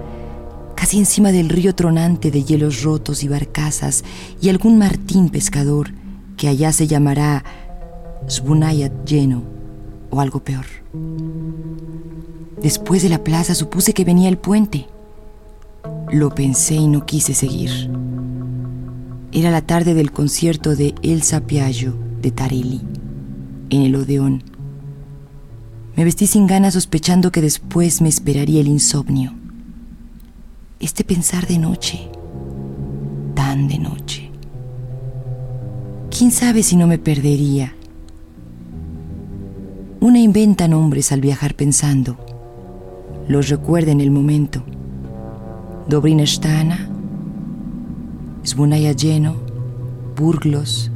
casi 0.76 0.99
encima 0.99 1.33
del 1.33 1.49
río 1.49 1.75
tronante 1.75 2.30
de 2.30 2.45
hielos 2.45 2.83
rotos 2.83 3.25
y 3.25 3.28
barcazas 3.28 4.04
y 4.40 4.49
algún 4.49 4.78
martín 4.78 5.30
pescador 5.30 5.90
que 6.37 6.49
allá 6.49 6.73
se 6.73 6.87
llamará 6.87 7.45
Sbunayat 8.28 9.04
lleno 9.04 9.42
o 10.11 10.21
algo 10.21 10.40
peor. 10.40 10.66
Después 12.62 13.02
de 13.02 13.09
la 13.09 13.25
plaza 13.25 13.54
supuse 13.54 13.92
que 13.92 14.04
venía 14.04 14.28
el 14.28 14.38
puente. 14.38 14.87
Lo 16.12 16.35
pensé 16.35 16.75
y 16.75 16.87
no 16.87 17.04
quise 17.04 17.35
seguir. 17.35 17.90
Era 19.33 19.50
la 19.50 19.62
tarde 19.62 19.95
del 19.95 20.12
concierto 20.12 20.76
de 20.76 20.95
El 21.02 21.23
Sapiaggio 21.23 21.97
de 22.23 22.30
Tarelli 22.30 22.83
en 23.71 23.83
el 23.83 23.97
Odeón 23.97 24.45
me 25.97 26.04
vestí 26.04 26.26
sin 26.26 26.47
ganas 26.47 26.75
sospechando 26.75 27.33
que 27.33 27.40
después 27.40 28.02
me 28.02 28.11
esperaría 28.11 28.61
el 28.61 28.68
insomnio. 28.68 29.33
Este 30.78 31.04
pensar 31.04 31.47
de 31.47 31.59
noche, 31.59 32.09
tan 33.35 33.66
de 33.66 33.78
noche. 33.78 34.30
¿Quién 36.11 36.30
sabe 36.30 36.62
si 36.62 36.76
no 36.76 36.87
me 36.87 36.99
perdería? 36.99 37.75
Una 40.00 40.18
inventa 40.18 40.68
nombres 40.68 41.12
al 41.12 41.21
viajar 41.21 41.54
pensando. 41.54 42.18
Los 43.26 43.49
recuerda 43.49 43.90
en 43.92 44.00
el 44.00 44.11
momento. 44.11 44.62
Dobrina 45.88 46.25
Stana, 46.25 46.90
lleno, 48.97 49.37
Burglos. 50.14 50.90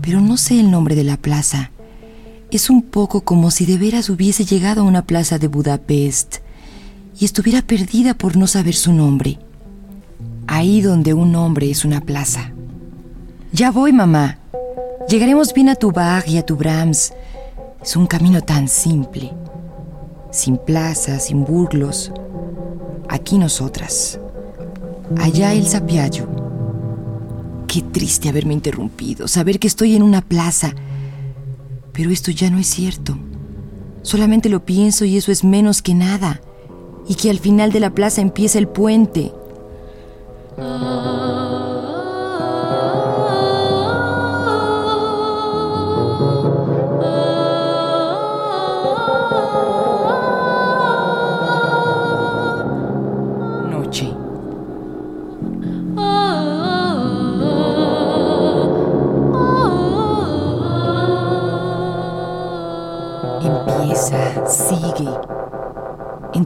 Pero 0.00 0.20
no 0.20 0.36
sé 0.36 0.60
el 0.60 0.70
nombre 0.70 0.94
de 0.94 1.04
la 1.04 1.16
plaza 1.16 1.70
es 2.50 2.68
un 2.68 2.82
poco 2.82 3.20
como 3.20 3.50
si 3.50 3.64
de 3.64 3.78
veras 3.78 4.10
hubiese 4.10 4.44
llegado 4.44 4.80
a 4.80 4.84
una 4.84 5.02
plaza 5.02 5.38
de 5.38 5.46
Budapest 5.46 6.38
y 7.20 7.26
estuviera 7.26 7.60
perdida 7.60 8.14
por 8.14 8.36
no 8.38 8.46
saber 8.46 8.74
su 8.74 8.94
nombre. 8.94 9.38
Ahí 10.46 10.80
donde 10.80 11.12
un 11.12 11.30
nombre 11.30 11.70
es 11.70 11.84
una 11.84 12.00
plaza. 12.00 12.52
Ya 13.52 13.70
voy, 13.70 13.92
mamá. 13.92 14.38
Llegaremos 15.06 15.52
bien 15.52 15.68
a 15.68 15.74
tu 15.74 15.92
Bach 15.92 16.26
y 16.26 16.38
a 16.38 16.46
tu 16.46 16.56
Brahms. 16.56 17.12
Es 17.82 17.94
un 17.94 18.06
camino 18.06 18.40
tan 18.40 18.68
simple. 18.68 19.32
Sin 20.30 20.56
plazas, 20.56 21.26
sin 21.26 21.44
burlos. 21.44 22.10
Aquí 23.08 23.36
nosotras. 23.36 24.18
Allá 25.18 25.52
el 25.52 25.66
Zapiayo. 25.66 26.26
Qué 27.66 27.82
triste 27.82 28.30
haberme 28.30 28.54
interrumpido, 28.54 29.28
saber 29.28 29.58
que 29.58 29.68
estoy 29.68 29.94
en 29.94 30.02
una 30.02 30.22
plaza. 30.22 30.74
Pero 31.92 32.10
esto 32.10 32.30
ya 32.30 32.48
no 32.48 32.58
es 32.58 32.66
cierto. 32.66 33.18
Solamente 34.02 34.48
lo 34.48 34.64
pienso 34.64 35.04
y 35.04 35.18
eso 35.18 35.30
es 35.30 35.44
menos 35.44 35.82
que 35.82 35.94
nada. 35.94 36.40
Y 37.08 37.14
que 37.14 37.30
al 37.30 37.38
final 37.38 37.72
de 37.72 37.80
la 37.80 37.90
plaza 37.90 38.20
empieza 38.20 38.58
el 38.58 38.68
puente. 38.68 39.32
Noche. 40.56 41.29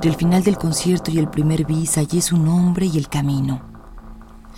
El 0.05 0.17
final 0.17 0.43
del 0.43 0.59
concierto 0.59 1.11
y 1.11 1.19
el 1.19 1.31
primer 1.31 1.65
bis 1.65 1.97
allí 1.97 2.19
es 2.19 2.31
un 2.31 2.47
hombre 2.47 2.85
y 2.85 2.99
el 2.99 3.09
camino. 3.09 3.63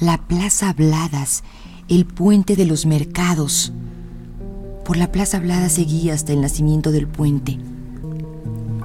La 0.01 0.19
Plaza 0.19 0.73
Bladas, 0.73 1.45
el 1.89 2.05
puente 2.05 2.57
de 2.57 2.67
los 2.67 2.85
mercados. 2.85 3.73
Por 4.85 4.97
la 4.97 5.13
Plaza 5.13 5.39
Blada 5.39 5.69
seguí 5.69 6.11
hasta 6.11 6.33
el 6.33 6.41
nacimiento 6.41 6.91
del 6.91 7.07
puente. 7.07 7.61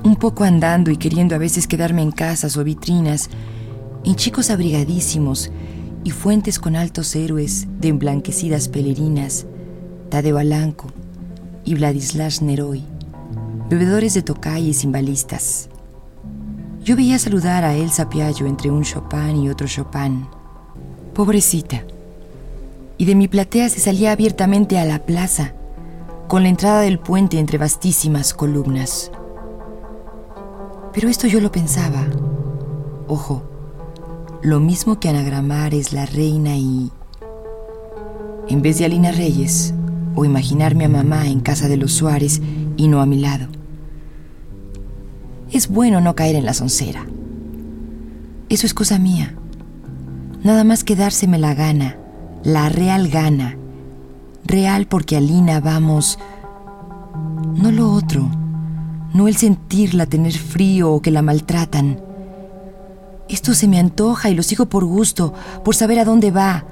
Un 0.04 0.16
poco 0.18 0.44
andando 0.44 0.92
y 0.92 0.98
queriendo 0.98 1.34
a 1.34 1.40
veces 1.40 1.66
quedarme 1.66 2.04
en 2.04 2.12
casas 2.12 2.56
o 2.58 2.64
vitrinas, 2.64 3.32
en 4.04 4.14
chicos 4.14 4.52
abrigadísimos 4.52 5.52
y 6.04 6.12
fuentes 6.12 6.60
con 6.60 6.76
altos 6.76 7.16
héroes 7.16 7.66
de 7.80 7.88
emblanquecidas 7.88 8.68
pelerinas, 8.68 9.48
Tadeo 10.10 10.38
Alanco 10.38 10.90
y 11.66 11.74
Vladislas 11.74 12.44
Neroy, 12.44 12.84
bebedores 13.68 14.14
de 14.14 14.22
tocay 14.22 14.70
y 14.70 14.74
cimbalistas. 14.76 15.71
Yo 16.84 16.96
veía 16.96 17.20
saludar 17.20 17.64
a 17.64 17.76
Elsa 17.76 18.10
Piaggio 18.10 18.48
entre 18.48 18.72
un 18.72 18.82
Chopin 18.84 19.38
y 19.38 19.50
otro 19.50 19.68
Chopin. 19.68 20.26
Pobrecita. 21.14 21.84
Y 22.98 23.06
de 23.06 23.14
mi 23.14 23.28
platea 23.28 23.70
se 23.70 23.80
salía 23.80 24.12
abiertamente 24.12 24.80
a 24.80 24.86
la 24.86 25.06
plaza, 25.06 25.54
con 26.28 26.42
la 26.42 26.50
entrada 26.50 26.82
del 26.82 26.98
puente 26.98 27.38
entre 27.38 27.60
vastísimas 27.60 28.34
columnas. 28.34 29.12
Pero 30.92 31.08
esto 31.08 31.28
yo 31.28 31.40
lo 31.40 31.52
pensaba. 31.52 32.04
Ojo, 33.08 33.44
lo 34.42 34.60
mismo 34.60 35.00
que 35.00 35.10
anagramar 35.10 35.76
es 35.76 35.94
la 35.94 36.08
reina 36.08 36.58
y... 36.58 36.92
En 38.48 38.64
vez 38.64 38.80
de 38.80 38.86
Alina 38.86 39.12
Reyes, 39.12 39.76
o 40.16 40.26
imaginarme 40.26 40.86
a 40.86 40.90
mamá 40.90 41.28
en 41.28 41.42
casa 41.42 41.68
de 41.68 41.78
los 41.78 41.94
Suárez 41.94 42.42
y 42.76 42.88
no 42.88 43.02
a 43.02 43.06
mi 43.06 43.20
lado. 43.20 43.61
Es 45.52 45.68
bueno 45.68 46.00
no 46.02 46.16
caer 46.16 46.36
en 46.36 46.46
la 46.46 46.54
soncera. 46.54 47.06
Eso 48.50 48.66
es 48.66 48.74
cosa 48.74 49.00
mía. 49.00 49.36
Nada 50.44 50.64
más 50.64 50.84
que 50.84 50.96
dárseme 50.96 51.38
la 51.38 51.54
gana, 51.54 51.98
la 52.44 52.70
real 52.70 53.10
gana. 53.10 53.58
Real 54.46 54.88
porque 54.88 55.18
Alina 55.18 55.60
vamos... 55.60 56.18
No 57.56 57.72
lo 57.72 57.92
otro, 57.92 58.30
no 59.14 59.28
el 59.28 59.36
sentirla 59.36 60.06
tener 60.06 60.34
frío 60.34 60.92
o 60.94 61.02
que 61.02 61.12
la 61.12 61.22
maltratan. 61.22 62.00
Esto 63.28 63.54
se 63.54 63.68
me 63.68 63.80
antoja 63.80 64.30
y 64.30 64.36
lo 64.36 64.44
sigo 64.44 64.68
por 64.68 64.86
gusto, 64.86 65.34
por 65.64 65.76
saber 65.76 66.00
a 66.00 66.06
dónde 66.06 66.32
va, 66.32 66.66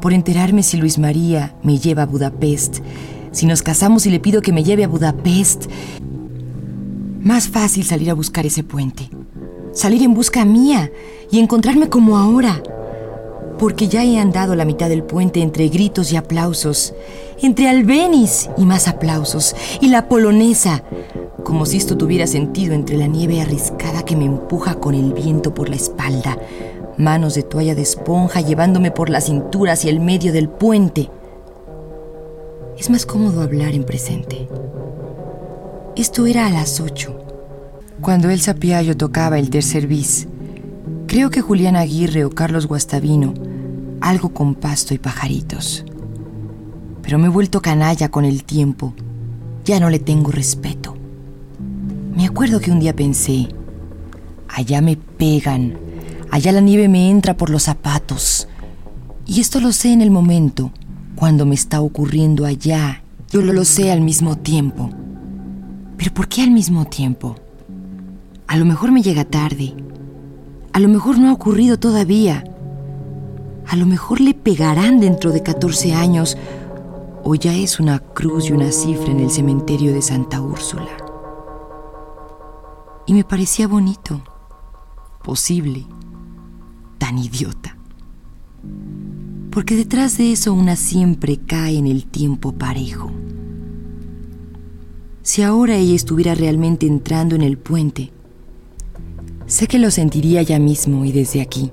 por 0.00 0.12
enterarme 0.12 0.62
si 0.62 0.76
Luis 0.76 0.98
María 0.98 1.54
me 1.62 1.78
lleva 1.78 2.02
a 2.02 2.06
Budapest, 2.06 2.78
si 3.32 3.46
nos 3.46 3.62
casamos 3.62 4.06
y 4.06 4.10
le 4.10 4.20
pido 4.20 4.42
que 4.42 4.52
me 4.52 4.64
lleve 4.64 4.84
a 4.84 4.88
Budapest. 4.88 5.66
Más 7.22 7.48
fácil 7.48 7.84
salir 7.84 8.10
a 8.10 8.14
buscar 8.14 8.46
ese 8.46 8.64
puente, 8.64 9.10
salir 9.72 10.02
en 10.02 10.14
busca 10.14 10.46
mía 10.46 10.90
y 11.30 11.38
encontrarme 11.38 11.90
como 11.90 12.16
ahora, 12.16 12.62
porque 13.58 13.88
ya 13.88 14.02
he 14.02 14.18
andado 14.18 14.54
la 14.54 14.64
mitad 14.64 14.88
del 14.88 15.02
puente 15.02 15.42
entre 15.42 15.68
gritos 15.68 16.12
y 16.12 16.16
aplausos, 16.16 16.94
entre 17.42 17.68
Albeniz 17.68 18.48
y 18.56 18.64
más 18.64 18.88
aplausos, 18.88 19.54
y 19.82 19.88
la 19.88 20.08
polonesa, 20.08 20.82
como 21.44 21.66
si 21.66 21.76
esto 21.76 21.98
tuviera 21.98 22.26
sentido 22.26 22.72
entre 22.72 22.96
la 22.96 23.06
nieve 23.06 23.42
arriscada 23.42 24.02
que 24.02 24.16
me 24.16 24.24
empuja 24.24 24.76
con 24.76 24.94
el 24.94 25.12
viento 25.12 25.52
por 25.52 25.68
la 25.68 25.76
espalda, 25.76 26.38
manos 26.96 27.34
de 27.34 27.42
toalla 27.42 27.74
de 27.74 27.82
esponja 27.82 28.40
llevándome 28.40 28.92
por 28.92 29.10
la 29.10 29.20
cintura 29.20 29.74
hacia 29.74 29.90
el 29.90 30.00
medio 30.00 30.32
del 30.32 30.48
puente. 30.48 31.10
Es 32.78 32.88
más 32.88 33.04
cómodo 33.04 33.42
hablar 33.42 33.74
en 33.74 33.84
presente. 33.84 34.48
Esto 35.96 36.24
era 36.26 36.46
a 36.46 36.50
las 36.50 36.80
ocho, 36.80 37.18
cuando 38.00 38.30
Elsa 38.30 38.54
Piaggio 38.54 38.96
tocaba 38.96 39.40
el 39.40 39.50
tercer 39.50 39.88
bis. 39.88 40.28
Creo 41.08 41.30
que 41.30 41.40
Julián 41.40 41.74
Aguirre 41.74 42.24
o 42.24 42.30
Carlos 42.30 42.68
Guastavino, 42.68 43.34
algo 44.00 44.28
con 44.32 44.54
pasto 44.54 44.94
y 44.94 44.98
pajaritos. 44.98 45.84
Pero 47.02 47.18
me 47.18 47.26
he 47.26 47.30
vuelto 47.30 47.60
canalla 47.60 48.08
con 48.08 48.24
el 48.24 48.44
tiempo. 48.44 48.94
Ya 49.64 49.80
no 49.80 49.90
le 49.90 49.98
tengo 49.98 50.30
respeto. 50.30 50.96
Me 52.14 52.24
acuerdo 52.24 52.60
que 52.60 52.70
un 52.70 52.78
día 52.78 52.94
pensé, 52.94 53.48
allá 54.48 54.80
me 54.80 54.96
pegan, 54.96 55.76
allá 56.30 56.52
la 56.52 56.60
nieve 56.60 56.88
me 56.88 57.10
entra 57.10 57.36
por 57.36 57.50
los 57.50 57.64
zapatos. 57.64 58.46
Y 59.26 59.40
esto 59.40 59.58
lo 59.58 59.72
sé 59.72 59.92
en 59.92 60.02
el 60.02 60.12
momento, 60.12 60.70
cuando 61.16 61.46
me 61.46 61.56
está 61.56 61.80
ocurriendo 61.80 62.46
allá. 62.46 63.02
Yo 63.28 63.42
lo 63.42 63.64
sé 63.64 63.90
al 63.90 64.00
mismo 64.00 64.36
tiempo. 64.38 64.90
Pero 66.00 66.14
¿por 66.14 66.28
qué 66.28 66.40
al 66.40 66.50
mismo 66.50 66.86
tiempo? 66.86 67.36
A 68.46 68.56
lo 68.56 68.64
mejor 68.64 68.90
me 68.90 69.02
llega 69.02 69.26
tarde. 69.26 69.74
A 70.72 70.80
lo 70.80 70.88
mejor 70.88 71.18
no 71.18 71.28
ha 71.28 71.32
ocurrido 71.34 71.78
todavía. 71.78 72.42
A 73.68 73.76
lo 73.76 73.84
mejor 73.84 74.22
le 74.22 74.32
pegarán 74.32 74.98
dentro 74.98 75.30
de 75.30 75.42
14 75.42 75.92
años 75.92 76.38
o 77.22 77.34
ya 77.34 77.54
es 77.54 77.80
una 77.80 77.98
cruz 77.98 78.48
y 78.48 78.54
una 78.54 78.72
cifra 78.72 79.10
en 79.10 79.20
el 79.20 79.30
cementerio 79.30 79.92
de 79.92 80.00
Santa 80.00 80.40
Úrsula. 80.40 80.88
Y 83.04 83.12
me 83.12 83.24
parecía 83.24 83.68
bonito, 83.68 84.22
posible, 85.22 85.84
tan 86.96 87.18
idiota. 87.18 87.76
Porque 89.50 89.76
detrás 89.76 90.16
de 90.16 90.32
eso 90.32 90.54
una 90.54 90.76
siempre 90.76 91.36
cae 91.36 91.76
en 91.76 91.86
el 91.86 92.06
tiempo 92.06 92.52
parejo. 92.52 93.10
Si 95.22 95.42
ahora 95.42 95.76
ella 95.76 95.94
estuviera 95.94 96.34
realmente 96.34 96.86
entrando 96.86 97.34
en 97.34 97.42
el 97.42 97.58
puente, 97.58 98.10
sé 99.46 99.66
que 99.66 99.78
lo 99.78 99.90
sentiría 99.90 100.40
ya 100.42 100.58
mismo 100.58 101.04
y 101.04 101.12
desde 101.12 101.42
aquí. 101.42 101.70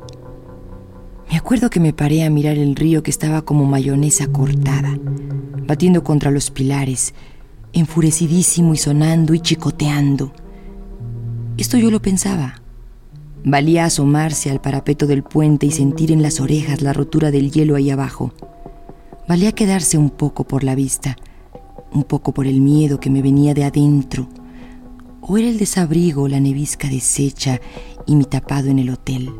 Me 1.32 1.38
acuerdo 1.38 1.70
que 1.70 1.80
me 1.80 1.94
paré 1.94 2.24
a 2.24 2.30
mirar 2.30 2.58
el 2.58 2.76
río 2.76 3.04
que 3.04 3.12
estaba 3.12 3.44
como 3.44 3.66
mayonesa 3.66 4.28
cortada, 4.28 4.98
batiendo 5.66 6.04
contra 6.04 6.30
los 6.30 6.52
pilares, 6.52 7.14
enfurecidísimo 7.72 8.74
y 8.74 8.78
sonando 8.78 9.34
y 9.34 9.40
chicoteando. 9.40 10.34
Esto 11.58 11.78
yo 11.78 11.90
lo 11.90 12.02
pensaba. 12.02 12.62
Valía 13.46 13.86
asomarse 13.86 14.50
al 14.50 14.60
parapeto 14.60 15.08
del 15.08 15.24
puente 15.24 15.66
y 15.66 15.72
sentir 15.72 16.12
en 16.12 16.22
las 16.22 16.42
orejas 16.42 16.82
la 16.82 16.92
rotura 16.92 17.32
del 17.32 17.52
hielo 17.52 17.76
ahí 17.76 17.92
abajo. 17.92 18.34
Valía 19.28 19.54
quedarse 19.54 19.98
un 19.98 20.10
poco 20.10 20.46
por 20.46 20.64
la 20.66 20.76
vista, 20.76 21.16
un 21.98 22.04
poco 22.04 22.34
por 22.34 22.48
el 22.48 22.62
miedo 22.62 23.00
que 23.00 23.10
me 23.10 23.22
venía 23.22 23.54
de 23.54 23.66
adentro. 23.66 24.30
O 25.22 25.38
era 25.38 25.50
el 25.50 25.58
desabrigo, 25.58 26.28
la 26.28 26.40
nevisca 26.40 26.88
deshecha 26.88 27.60
y 28.06 28.16
mi 28.16 28.24
tapado 28.24 28.70
en 28.70 28.80
el 28.80 28.90
hotel. 28.90 29.32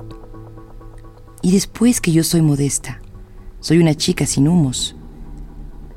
Y 1.42 1.52
después 1.52 2.02
que 2.02 2.12
yo 2.12 2.24
soy 2.24 2.42
modesta, 2.42 3.00
soy 3.60 3.78
una 3.78 3.96
chica 3.96 4.26
sin 4.26 4.48
humos. 4.48 4.96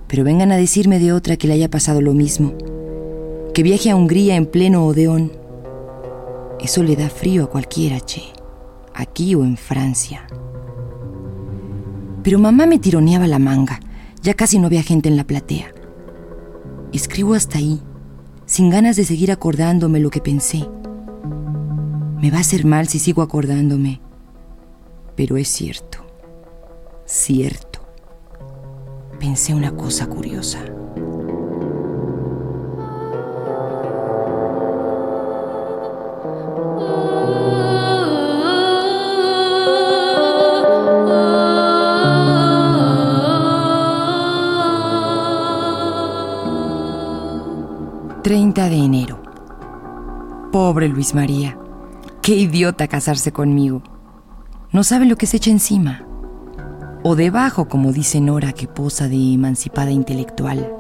Pero 0.07 0.23
vengan 0.23 0.53
a 0.53 0.57
decirme 0.57 0.99
de 0.99 1.12
otra 1.12 1.37
que 1.37 1.49
le 1.49 1.55
haya 1.55 1.70
pasado 1.70 2.01
lo 2.01 2.12
mismo, 2.12 2.53
que 3.55 3.62
viaje 3.62 3.90
a 3.90 3.96
Hungría 3.96 4.37
en 4.37 4.46
pleno 4.46 4.87
Odeón. 4.87 5.33
Eso 6.61 6.83
le 6.83 6.94
da 6.94 7.09
frío 7.09 7.44
a 7.44 7.51
cualquiera, 7.51 8.01
che, 8.01 8.23
aquí 8.94 9.35
o 9.35 9.44
en 9.44 9.57
Francia. 9.57 10.27
Pero 12.23 12.38
mamá 12.38 12.66
me 12.66 12.79
tironeaba 12.79 13.27
la 13.27 13.38
manga, 13.38 13.81
ya 14.23 14.35
casi 14.35 14.59
no 14.59 14.66
había 14.66 14.83
gente 14.83 15.09
en 15.09 15.16
la 15.16 15.25
platea. 15.25 15.73
Escribo 16.92 17.35
hasta 17.35 17.59
ahí, 17.59 17.81
sin 18.46 18.68
ganas 18.68 18.96
de 18.96 19.05
seguir 19.05 19.31
acordándome 19.31 20.00
lo 20.00 20.11
que 20.11 20.20
pensé. 20.20 20.68
Me 22.20 22.31
va 22.31 22.38
a 22.38 22.40
hacer 22.40 22.64
mal 22.64 22.88
si 22.88 22.98
sigo 22.98 23.22
acordándome. 23.22 24.00
Pero 25.14 25.37
es 25.37 25.48
cierto, 25.48 25.98
cierto. 27.07 27.81
Pensé 29.18 29.55
una 29.55 29.76
cosa 29.76 30.07
curiosa. 30.07 30.64
30 48.61 48.68
de 48.68 48.85
enero. 48.85 49.23
Pobre 50.53 50.87
Luis 50.88 51.14
María. 51.14 51.57
Qué 52.20 52.35
idiota 52.35 52.88
casarse 52.88 53.33
conmigo. 53.33 53.83
No 54.70 54.85
sabe 54.85 55.07
lo 55.07 55.16
que 55.16 55.27
se 55.27 55.38
echa 55.38 55.51
encima. 55.51 56.05
O 57.03 57.16
debajo, 57.16 57.68
como 57.68 57.90
dice 57.92 58.20
Nora, 58.20 58.53
que 58.53 58.66
posa 58.66 59.09
de 59.09 59.33
emancipada 59.33 59.90
intelectual. 59.90 60.77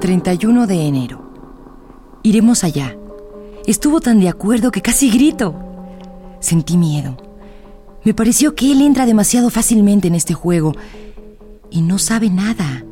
...31 0.00 0.66
de 0.66 0.86
enero... 0.86 1.20
...iremos 2.22 2.62
allá... 2.62 2.96
...estuvo 3.66 4.00
tan 4.00 4.20
de 4.20 4.28
acuerdo 4.28 4.70
que 4.70 4.82
casi 4.82 5.10
grito... 5.10 5.54
...sentí 6.38 6.76
miedo... 6.76 7.25
Me 8.06 8.14
pareció 8.14 8.54
que 8.54 8.70
él 8.70 8.82
entra 8.82 9.04
demasiado 9.04 9.50
fácilmente 9.50 10.06
en 10.06 10.14
este 10.14 10.32
juego 10.32 10.76
y 11.72 11.82
no 11.82 11.98
sabe 11.98 12.30
nada. 12.30 12.84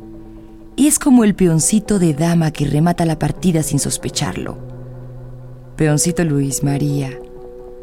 Es 0.75 0.99
como 0.99 1.23
el 1.23 1.35
peoncito 1.35 1.99
de 1.99 2.13
dama 2.13 2.51
que 2.51 2.65
remata 2.65 3.05
la 3.05 3.17
partida 3.17 3.63
sin 3.63 3.79
sospecharlo. 3.79 4.57
Peoncito 5.77 6.25
Luis 6.25 6.63
María, 6.63 7.17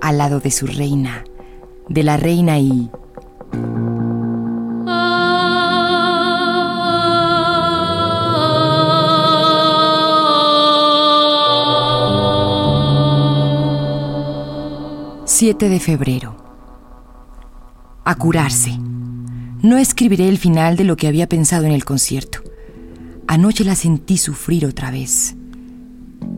al 0.03 0.19
lado 0.19 0.41
de 0.41 0.51
su 0.51 0.67
reina, 0.67 1.25
de 1.89 2.03
la 2.03 2.19
reina 2.19 2.59
y... 2.59 2.91
...7 15.25 15.71
de 15.71 15.81
febrero 15.81 16.42
a 18.05 18.15
curarse. 18.15 18.79
No 19.63 19.79
escribiré 19.79 20.29
el 20.29 20.39
final 20.39 20.77
de 20.77 20.85
lo 20.85 20.97
que 20.97 21.07
había 21.07 21.29
pensado 21.29 21.65
en 21.65 21.73
el 21.73 21.85
concierto. 21.85 22.41
Anoche 23.27 23.65
la 23.65 23.77
sentí 23.77 24.19
sufrir 24.19 24.67
otra 24.67 24.91
vez. 24.91 25.37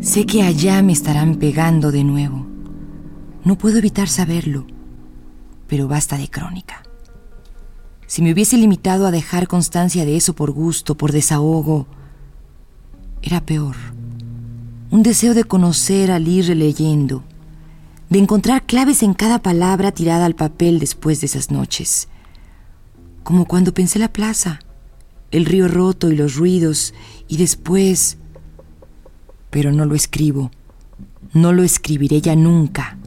Sé 0.01 0.27
que 0.27 0.43
allá 0.43 0.83
me 0.83 0.93
estarán 0.93 1.37
pegando 1.37 1.91
de 1.91 2.05
nuevo. 2.05 2.47
No 3.45 3.57
puedo 3.57 3.79
evitar 3.79 4.09
saberlo, 4.09 4.67
pero 5.67 5.89
basta 5.89 6.19
de 6.19 6.29
crónica. 6.29 6.83
Si 8.07 8.21
me 8.23 8.33
hubiese 8.33 8.57
limitado 8.59 9.07
a 9.07 9.11
dejar 9.11 9.49
constancia 9.49 10.05
de 10.05 10.17
eso 10.17 10.35
por 10.35 10.51
gusto, 10.51 10.97
por 10.97 11.13
desahogo, 11.13 11.87
era 13.23 13.41
peor. 13.41 13.77
Un 14.91 15.03
deseo 15.03 15.35
de 15.35 15.45
conocer 15.45 16.11
al 16.11 16.29
ir 16.29 16.47
releyendo 16.47 17.25
de 18.11 18.19
encontrar 18.19 18.67
claves 18.67 19.03
en 19.03 19.15
cada 19.15 19.41
palabra 19.41 19.93
tirada 19.93 20.27
al 20.27 20.35
papel 20.35 20.79
después 20.79 21.21
de 21.21 21.27
esas 21.27 21.51
noches. 21.51 22.09
Como 23.23 23.47
cuando 23.47 23.73
pensé 23.73 23.99
la 23.99 24.13
plaza, 24.13 24.61
el 25.31 25.47
río 25.47 25.69
roto 25.69 26.11
y 26.11 26.17
los 26.17 26.37
ruidos, 26.37 26.95
y 27.29 27.39
después... 27.39 28.19
Pero 29.51 29.73
no 29.73 29.85
lo 29.85 29.95
escribo, 29.95 30.51
no 31.33 31.53
lo 31.53 31.63
escribiré 31.63 32.21
ya 32.21 32.37
nunca. 32.37 32.99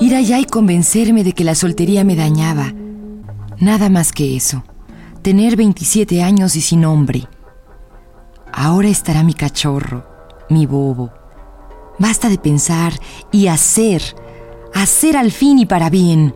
Ir 0.00 0.14
allá 0.14 0.38
y 0.38 0.44
convencerme 0.44 1.24
de 1.24 1.32
que 1.32 1.42
la 1.42 1.56
soltería 1.56 2.04
me 2.04 2.14
dañaba, 2.14 2.72
Nada 3.58 3.88
más 3.88 4.12
que 4.12 4.36
eso. 4.36 4.64
Tener 5.22 5.56
27 5.56 6.22
años 6.22 6.56
y 6.56 6.60
sin 6.60 6.84
hombre. 6.84 7.26
Ahora 8.52 8.88
estará 8.88 9.22
mi 9.22 9.34
cachorro, 9.34 10.06
mi 10.50 10.66
bobo. 10.66 11.10
Basta 11.98 12.28
de 12.28 12.38
pensar 12.38 12.92
y 13.32 13.46
hacer, 13.46 14.02
hacer 14.74 15.16
al 15.16 15.32
fin 15.32 15.58
y 15.58 15.66
para 15.66 15.90
bien. 15.90 16.34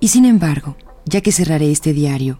Y 0.00 0.08
sin 0.08 0.24
embargo, 0.24 0.76
ya 1.04 1.20
que 1.20 1.32
cerraré 1.32 1.70
este 1.70 1.92
diario, 1.92 2.38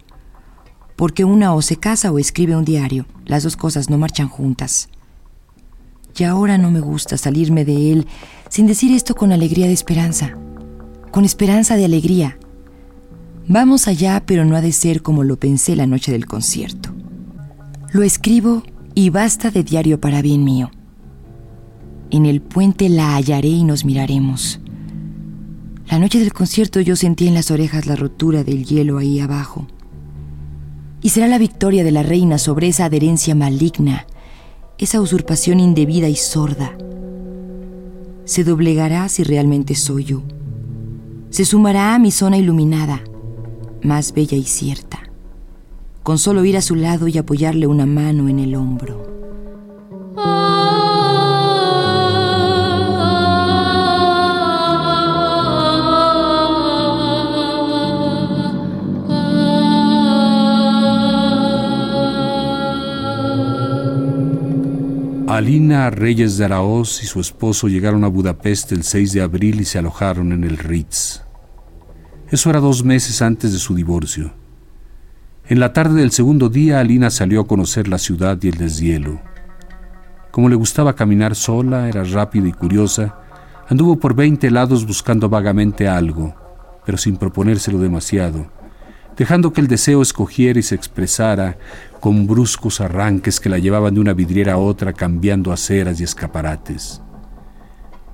porque 0.95 1.25
una 1.25 1.53
o 1.53 1.61
se 1.61 1.77
casa 1.77 2.11
o 2.11 2.19
escribe 2.19 2.55
un 2.55 2.65
diario, 2.65 3.05
las 3.25 3.43
dos 3.43 3.57
cosas 3.57 3.89
no 3.89 3.97
marchan 3.97 4.29
juntas. 4.29 4.89
Y 6.17 6.23
ahora 6.23 6.57
no 6.57 6.71
me 6.71 6.79
gusta 6.79 7.17
salirme 7.17 7.65
de 7.65 7.91
él 7.91 8.07
sin 8.49 8.67
decir 8.67 8.93
esto 8.93 9.15
con 9.15 9.31
alegría 9.31 9.67
de 9.67 9.73
esperanza, 9.73 10.37
con 11.11 11.25
esperanza 11.25 11.75
de 11.75 11.85
alegría, 11.85 12.37
Vamos 13.47 13.89
allá, 13.89 14.23
pero 14.25 14.45
no 14.45 14.55
ha 14.55 14.61
de 14.61 14.71
ser 14.71 15.01
como 15.01 15.23
lo 15.23 15.37
pensé 15.37 15.75
la 15.75 15.85
noche 15.85 16.13
del 16.13 16.25
concierto. 16.27 16.91
Lo 17.91 18.01
escribo 18.01 18.63
y 18.95 19.09
basta 19.09 19.51
de 19.51 19.63
diario 19.63 19.99
para 19.99 20.21
bien 20.21 20.45
mío. 20.45 20.71
En 22.09 22.25
el 22.25 22.41
puente 22.41 22.87
la 22.87 23.15
hallaré 23.15 23.49
y 23.49 23.63
nos 23.65 23.83
miraremos. 23.83 24.61
La 25.89 25.99
noche 25.99 26.19
del 26.19 26.31
concierto 26.31 26.79
yo 26.79 26.95
sentí 26.95 27.27
en 27.27 27.33
las 27.33 27.51
orejas 27.51 27.85
la 27.85 27.97
rotura 27.97 28.45
del 28.45 28.63
hielo 28.63 28.97
ahí 28.97 29.19
abajo. 29.19 29.67
Y 31.01 31.09
será 31.09 31.27
la 31.27 31.37
victoria 31.37 31.83
de 31.83 31.91
la 31.91 32.01
reina 32.01 32.37
sobre 32.37 32.69
esa 32.69 32.85
adherencia 32.85 33.35
maligna, 33.35 34.07
esa 34.77 35.01
usurpación 35.01 35.59
indebida 35.59 36.07
y 36.07 36.15
sorda. 36.15 36.77
Se 38.23 38.45
doblegará 38.45 39.09
si 39.09 39.23
realmente 39.23 39.75
soy 39.75 40.05
yo. 40.05 40.23
Se 41.29 41.43
sumará 41.43 41.93
a 41.93 41.99
mi 41.99 42.09
zona 42.09 42.37
iluminada 42.37 43.03
más 43.83 44.13
bella 44.13 44.37
y 44.37 44.43
cierta, 44.43 44.99
con 46.03 46.17
solo 46.17 46.45
ir 46.45 46.57
a 46.57 46.61
su 46.61 46.75
lado 46.75 47.07
y 47.07 47.17
apoyarle 47.17 47.67
una 47.67 47.85
mano 47.85 48.29
en 48.29 48.39
el 48.39 48.55
hombro. 48.55 49.13
Alina 65.27 65.89
Reyes 65.89 66.37
de 66.37 66.45
Araoz 66.45 67.01
y 67.01 67.07
su 67.07 67.19
esposo 67.19 67.67
llegaron 67.67 68.03
a 68.03 68.07
Budapest 68.07 68.71
el 68.71 68.83
6 68.83 69.13
de 69.13 69.21
abril 69.21 69.61
y 69.61 69.65
se 69.65 69.79
alojaron 69.79 70.31
en 70.31 70.43
el 70.43 70.59
Ritz. 70.59 71.23
Eso 72.33 72.49
era 72.49 72.59
dos 72.59 72.83
meses 72.83 73.21
antes 73.21 73.53
de 73.53 73.59
su 73.59 73.75
divorcio. 73.75 74.33
En 75.45 75.59
la 75.59 75.71
tarde 75.71 76.01
del 76.01 76.09
segundo 76.09 76.49
día, 76.49 76.79
Alina 76.79 77.11
salió 77.11 77.41
a 77.41 77.45
conocer 77.45 77.87
la 77.87 77.99
ciudad 77.99 78.39
y 78.41 78.47
el 78.47 78.57
deshielo. 78.57 79.21
Como 80.31 80.49
le 80.49 80.55
gustaba 80.55 80.95
caminar 80.95 81.35
sola, 81.35 81.87
era 81.87 82.03
rápida 82.03 82.47
y 82.47 82.51
curiosa, 82.51 83.19
anduvo 83.69 83.99
por 83.99 84.15
veinte 84.15 84.49
lados 84.49 84.87
buscando 84.87 85.29
vagamente 85.29 85.87
algo, 85.87 86.33
pero 86.87 86.97
sin 86.97 87.17
proponérselo 87.17 87.77
demasiado, 87.77 88.47
dejando 89.15 89.53
que 89.53 89.61
el 89.61 89.67
deseo 89.67 90.01
escogiera 90.01 90.57
y 90.57 90.63
se 90.63 90.73
expresara 90.73 91.59
con 91.99 92.25
bruscos 92.25 92.81
arranques 92.81 93.39
que 93.39 93.49
la 93.49 93.59
llevaban 93.59 93.93
de 93.93 93.99
una 93.99 94.13
vidriera 94.13 94.53
a 94.53 94.57
otra 94.57 94.91
cambiando 94.91 95.53
aceras 95.53 95.99
y 95.99 96.03
escaparates. 96.03 96.99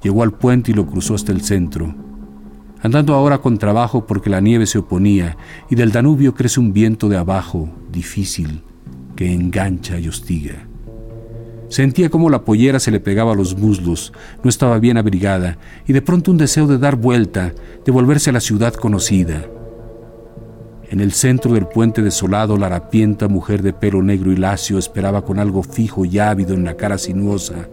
Llegó 0.03 0.23
al 0.23 0.33
puente 0.33 0.71
y 0.71 0.73
lo 0.73 0.85
cruzó 0.87 1.15
hasta 1.15 1.31
el 1.31 1.39
centro 1.39 2.08
andando 2.81 3.13
ahora 3.13 3.39
con 3.39 3.57
trabajo 3.57 4.05
porque 4.05 4.29
la 4.29 4.41
nieve 4.41 4.65
se 4.65 4.77
oponía 4.77 5.37
y 5.69 5.75
del 5.75 5.91
Danubio 5.91 6.33
crece 6.33 6.59
un 6.59 6.73
viento 6.73 7.09
de 7.09 7.17
abajo, 7.17 7.69
difícil, 7.91 8.63
que 9.15 9.33
engancha 9.33 9.99
y 9.99 10.07
hostiga. 10.07 10.65
Sentía 11.69 12.09
como 12.09 12.31
la 12.31 12.43
pollera 12.43 12.79
se 12.79 12.89
le 12.89 12.99
pegaba 12.99 13.33
a 13.33 13.35
los 13.35 13.55
muslos, 13.55 14.11
no 14.43 14.49
estaba 14.49 14.79
bien 14.79 14.97
abrigada, 14.97 15.59
y 15.87 15.93
de 15.93 16.01
pronto 16.01 16.31
un 16.31 16.37
deseo 16.37 16.65
de 16.65 16.79
dar 16.79 16.95
vuelta, 16.95 17.53
de 17.85 17.91
volverse 17.91 18.31
a 18.31 18.33
la 18.33 18.39
ciudad 18.39 18.73
conocida. 18.73 19.45
En 20.89 20.99
el 20.99 21.11
centro 21.11 21.53
del 21.53 21.67
puente 21.67 22.01
desolado, 22.01 22.57
la 22.57 22.65
harapienta 22.65 23.27
mujer 23.27 23.61
de 23.61 23.73
pelo 23.73 24.01
negro 24.01 24.31
y 24.31 24.35
lacio 24.35 24.79
esperaba 24.79 25.23
con 25.23 25.37
algo 25.37 25.61
fijo 25.61 26.05
y 26.05 26.17
ávido 26.17 26.55
en 26.55 26.63
la 26.63 26.75
cara 26.75 26.97
sinuosa, 26.97 27.69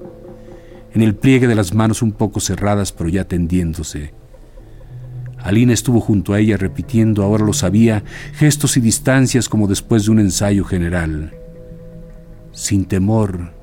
en 0.92 1.00
el 1.00 1.14
pliegue 1.14 1.46
de 1.46 1.54
las 1.54 1.72
manos 1.72 2.02
un 2.02 2.12
poco 2.12 2.40
cerradas 2.40 2.92
pero 2.92 3.08
ya 3.08 3.24
tendiéndose. 3.24 4.12
Alina 5.46 5.72
estuvo 5.72 6.00
junto 6.00 6.32
a 6.32 6.40
ella 6.40 6.56
repitiendo, 6.56 7.22
ahora 7.22 7.44
lo 7.44 7.52
sabía, 7.52 8.02
gestos 8.34 8.76
y 8.76 8.80
distancias 8.80 9.48
como 9.48 9.68
después 9.68 10.04
de 10.04 10.10
un 10.10 10.18
ensayo 10.18 10.64
general. 10.64 11.32
Sin 12.52 12.84
temor, 12.84 13.56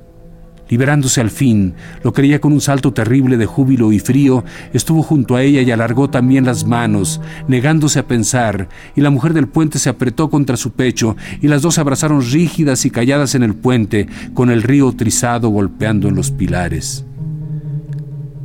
Liberándose 0.70 1.22
al 1.22 1.30
fin, 1.30 1.76
lo 2.04 2.14
creía 2.14 2.42
con 2.42 2.52
un 2.52 2.62
salto 2.62 2.94
terrible 2.94 3.38
de 3.38 3.46
júbilo 3.46 3.92
y 3.92 4.00
frío, 4.00 4.44
estuvo 4.74 5.04
junto 5.04 5.36
a 5.36 5.44
ella 5.44 5.62
y 5.62 5.70
alargó 5.70 6.10
también 6.10 6.46
las 6.46 6.66
manos, 6.66 7.22
negándose 7.48 8.00
a 8.00 8.08
pensar, 8.08 8.70
y 8.96 9.02
la 9.02 9.12
mujer 9.12 9.34
del 9.34 9.48
puente 9.48 9.78
se 9.78 9.90
apretó 9.90 10.32
contra 10.32 10.58
su 10.58 10.72
pecho, 10.72 11.16
y 11.42 11.48
las 11.48 11.62
dos 11.62 11.76
se 11.76 11.82
abrazaron 11.82 12.24
rígidas 12.24 12.86
y 12.86 12.90
calladas 12.90 13.36
en 13.36 13.44
el 13.44 13.54
puente, 13.54 14.08
con 14.34 14.50
el 14.50 14.64
río 14.64 14.92
trizado 14.94 15.50
golpeando 15.50 16.08
en 16.08 16.16
los 16.16 16.32
pilares. 16.32 17.06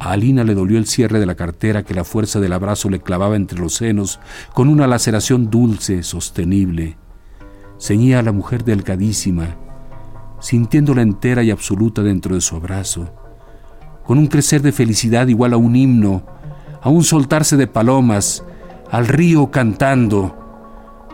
A 0.00 0.12
Alina 0.12 0.44
le 0.44 0.54
dolió 0.54 0.78
el 0.78 0.86
cierre 0.86 1.18
de 1.18 1.26
la 1.26 1.34
cartera 1.34 1.82
que 1.82 1.94
la 1.94 2.04
fuerza 2.04 2.38
del 2.38 2.52
abrazo 2.52 2.88
le 2.88 3.00
clavaba 3.00 3.34
entre 3.34 3.58
los 3.58 3.74
senos 3.74 4.20
con 4.54 4.68
una 4.68 4.86
laceración 4.86 5.50
dulce, 5.50 6.04
sostenible. 6.04 6.96
Ceñía 7.80 8.20
a 8.20 8.22
la 8.22 8.32
mujer 8.32 8.64
delgadísima, 8.64 9.56
sintiéndola 10.40 11.02
entera 11.02 11.42
y 11.42 11.50
absoluta 11.50 12.02
dentro 12.02 12.36
de 12.36 12.40
su 12.40 12.54
abrazo, 12.54 13.12
con 14.04 14.18
un 14.18 14.28
crecer 14.28 14.62
de 14.62 14.72
felicidad 14.72 15.26
igual 15.26 15.52
a 15.52 15.56
un 15.56 15.74
himno, 15.74 16.22
a 16.80 16.90
un 16.90 17.02
soltarse 17.02 17.56
de 17.56 17.66
palomas, 17.66 18.44
al 18.90 19.08
río 19.08 19.50
cantando. 19.50 20.36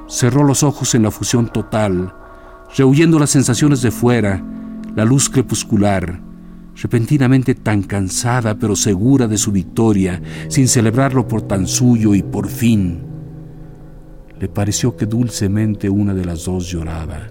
Cerró 0.09 0.45
los 0.45 0.63
ojos 0.63 0.95
en 0.95 1.05
la 1.05 1.11
fusión 1.11 1.49
total, 1.49 2.15
rehuyendo 2.77 3.19
las 3.19 3.31
sensaciones 3.31 3.81
de 3.81 3.91
fuera, 3.91 4.43
la 4.95 5.07
luz 5.07 5.31
crepuscular, 5.31 6.21
repentinamente 6.81 7.55
tan 7.55 7.83
cansada 7.83 8.59
pero 8.59 8.77
segura 8.77 9.27
de 9.27 9.39
su 9.39 9.53
victoria, 9.53 10.21
sin 10.49 10.69
celebrarlo 10.69 11.27
por 11.29 11.43
tan 11.43 11.67
suyo 11.67 12.15
y 12.15 12.23
por 12.23 12.49
fin. 12.49 13.01
Le 14.41 14.49
pareció 14.49 14.97
que 14.97 15.07
dulcemente 15.07 15.89
una 15.89 16.15
de 16.15 16.25
las 16.25 16.45
dos 16.45 16.69
lloraba. 16.69 17.29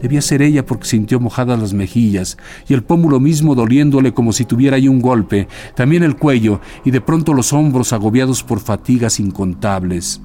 Debía 0.00 0.22
ser 0.22 0.40
ella 0.40 0.64
porque 0.64 0.86
sintió 0.86 1.20
mojadas 1.20 1.60
las 1.60 1.74
mejillas 1.74 2.38
y 2.66 2.72
el 2.72 2.82
pómulo 2.82 3.20
mismo 3.20 3.54
doliéndole 3.54 4.14
como 4.14 4.32
si 4.32 4.46
tuviera 4.46 4.76
ahí 4.76 4.88
un 4.88 5.02
golpe, 5.02 5.46
también 5.74 6.02
el 6.02 6.16
cuello 6.16 6.60
y 6.86 6.90
de 6.90 7.02
pronto 7.02 7.34
los 7.34 7.52
hombros 7.52 7.92
agobiados 7.92 8.42
por 8.42 8.60
fatigas 8.60 9.20
incontables. 9.20 10.22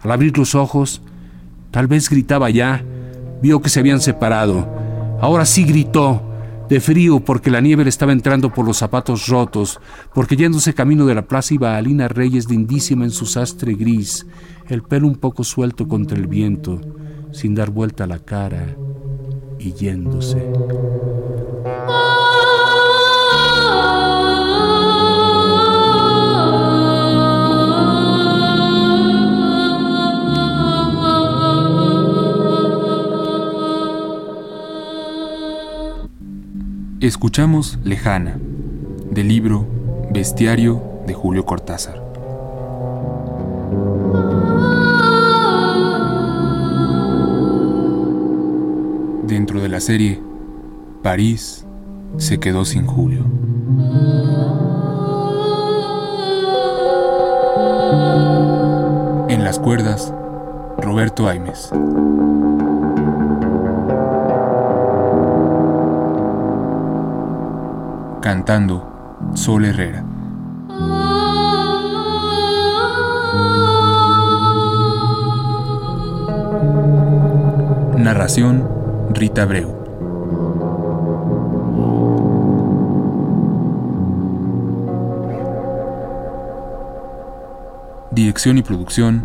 Al 0.00 0.12
abrir 0.12 0.38
los 0.38 0.54
ojos, 0.54 1.02
tal 1.70 1.88
vez 1.88 2.08
gritaba 2.08 2.48
ya, 2.48 2.82
vio 3.42 3.60
que 3.60 3.68
se 3.68 3.80
habían 3.80 4.00
separado. 4.00 4.66
Ahora 5.20 5.44
sí 5.44 5.64
gritó, 5.64 6.22
de 6.68 6.80
frío 6.80 7.20
porque 7.20 7.50
la 7.50 7.60
nieve 7.60 7.84
le 7.84 7.90
estaba 7.90 8.12
entrando 8.12 8.52
por 8.52 8.66
los 8.66 8.78
zapatos 8.78 9.28
rotos, 9.28 9.80
porque 10.14 10.36
yéndose 10.36 10.74
camino 10.74 11.06
de 11.06 11.14
la 11.14 11.26
plaza 11.26 11.54
iba 11.54 11.76
Alina 11.76 12.08
Reyes 12.08 12.48
lindísima 12.50 13.04
en 13.04 13.10
su 13.10 13.26
sastre 13.26 13.74
gris, 13.74 14.26
el 14.68 14.82
pelo 14.82 15.06
un 15.06 15.16
poco 15.16 15.44
suelto 15.44 15.86
contra 15.86 16.18
el 16.18 16.26
viento, 16.26 16.80
sin 17.32 17.54
dar 17.54 17.70
vuelta 17.70 18.04
a 18.04 18.08
la 18.08 18.18
cara 18.18 18.76
y 19.58 19.72
yéndose. 19.72 20.38
Escuchamos 37.06 37.78
Lejana, 37.84 38.36
del 39.12 39.28
libro 39.28 39.64
Bestiario 40.10 40.82
de 41.06 41.14
Julio 41.14 41.46
Cortázar. 41.46 42.02
Dentro 49.22 49.60
de 49.60 49.68
la 49.68 49.78
serie, 49.78 50.20
París 51.04 51.64
se 52.16 52.40
quedó 52.40 52.64
sin 52.64 52.86
Julio. 52.86 53.20
En 59.28 59.44
las 59.44 59.60
cuerdas, 59.60 60.12
Roberto 60.78 61.28
Aimes. 61.28 61.70
Cantando 68.26 69.30
Sol 69.34 69.66
Herrera. 69.66 70.04
Narración 77.96 78.68
Rita 79.14 79.42
Abreu. 79.44 79.72
Dirección 88.10 88.58
y 88.58 88.62
producción 88.62 89.22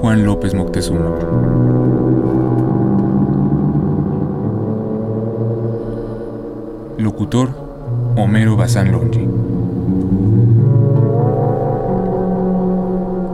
Juan 0.00 0.24
López 0.24 0.54
Moctezuma. 0.54 1.10
Locutor 6.98 7.57
Homero 8.20 8.56
Bazán 8.56 8.90
Longi. 8.90 9.24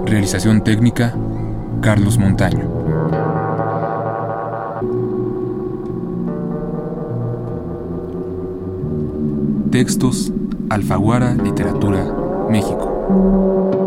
Realización 0.05 0.63
técnica, 0.63 1.15
Carlos 1.81 2.19
Montaño. 2.19 2.69
Textos, 9.71 10.31
Alfaguara 10.69 11.33
Literatura, 11.33 12.05
México. 12.51 13.84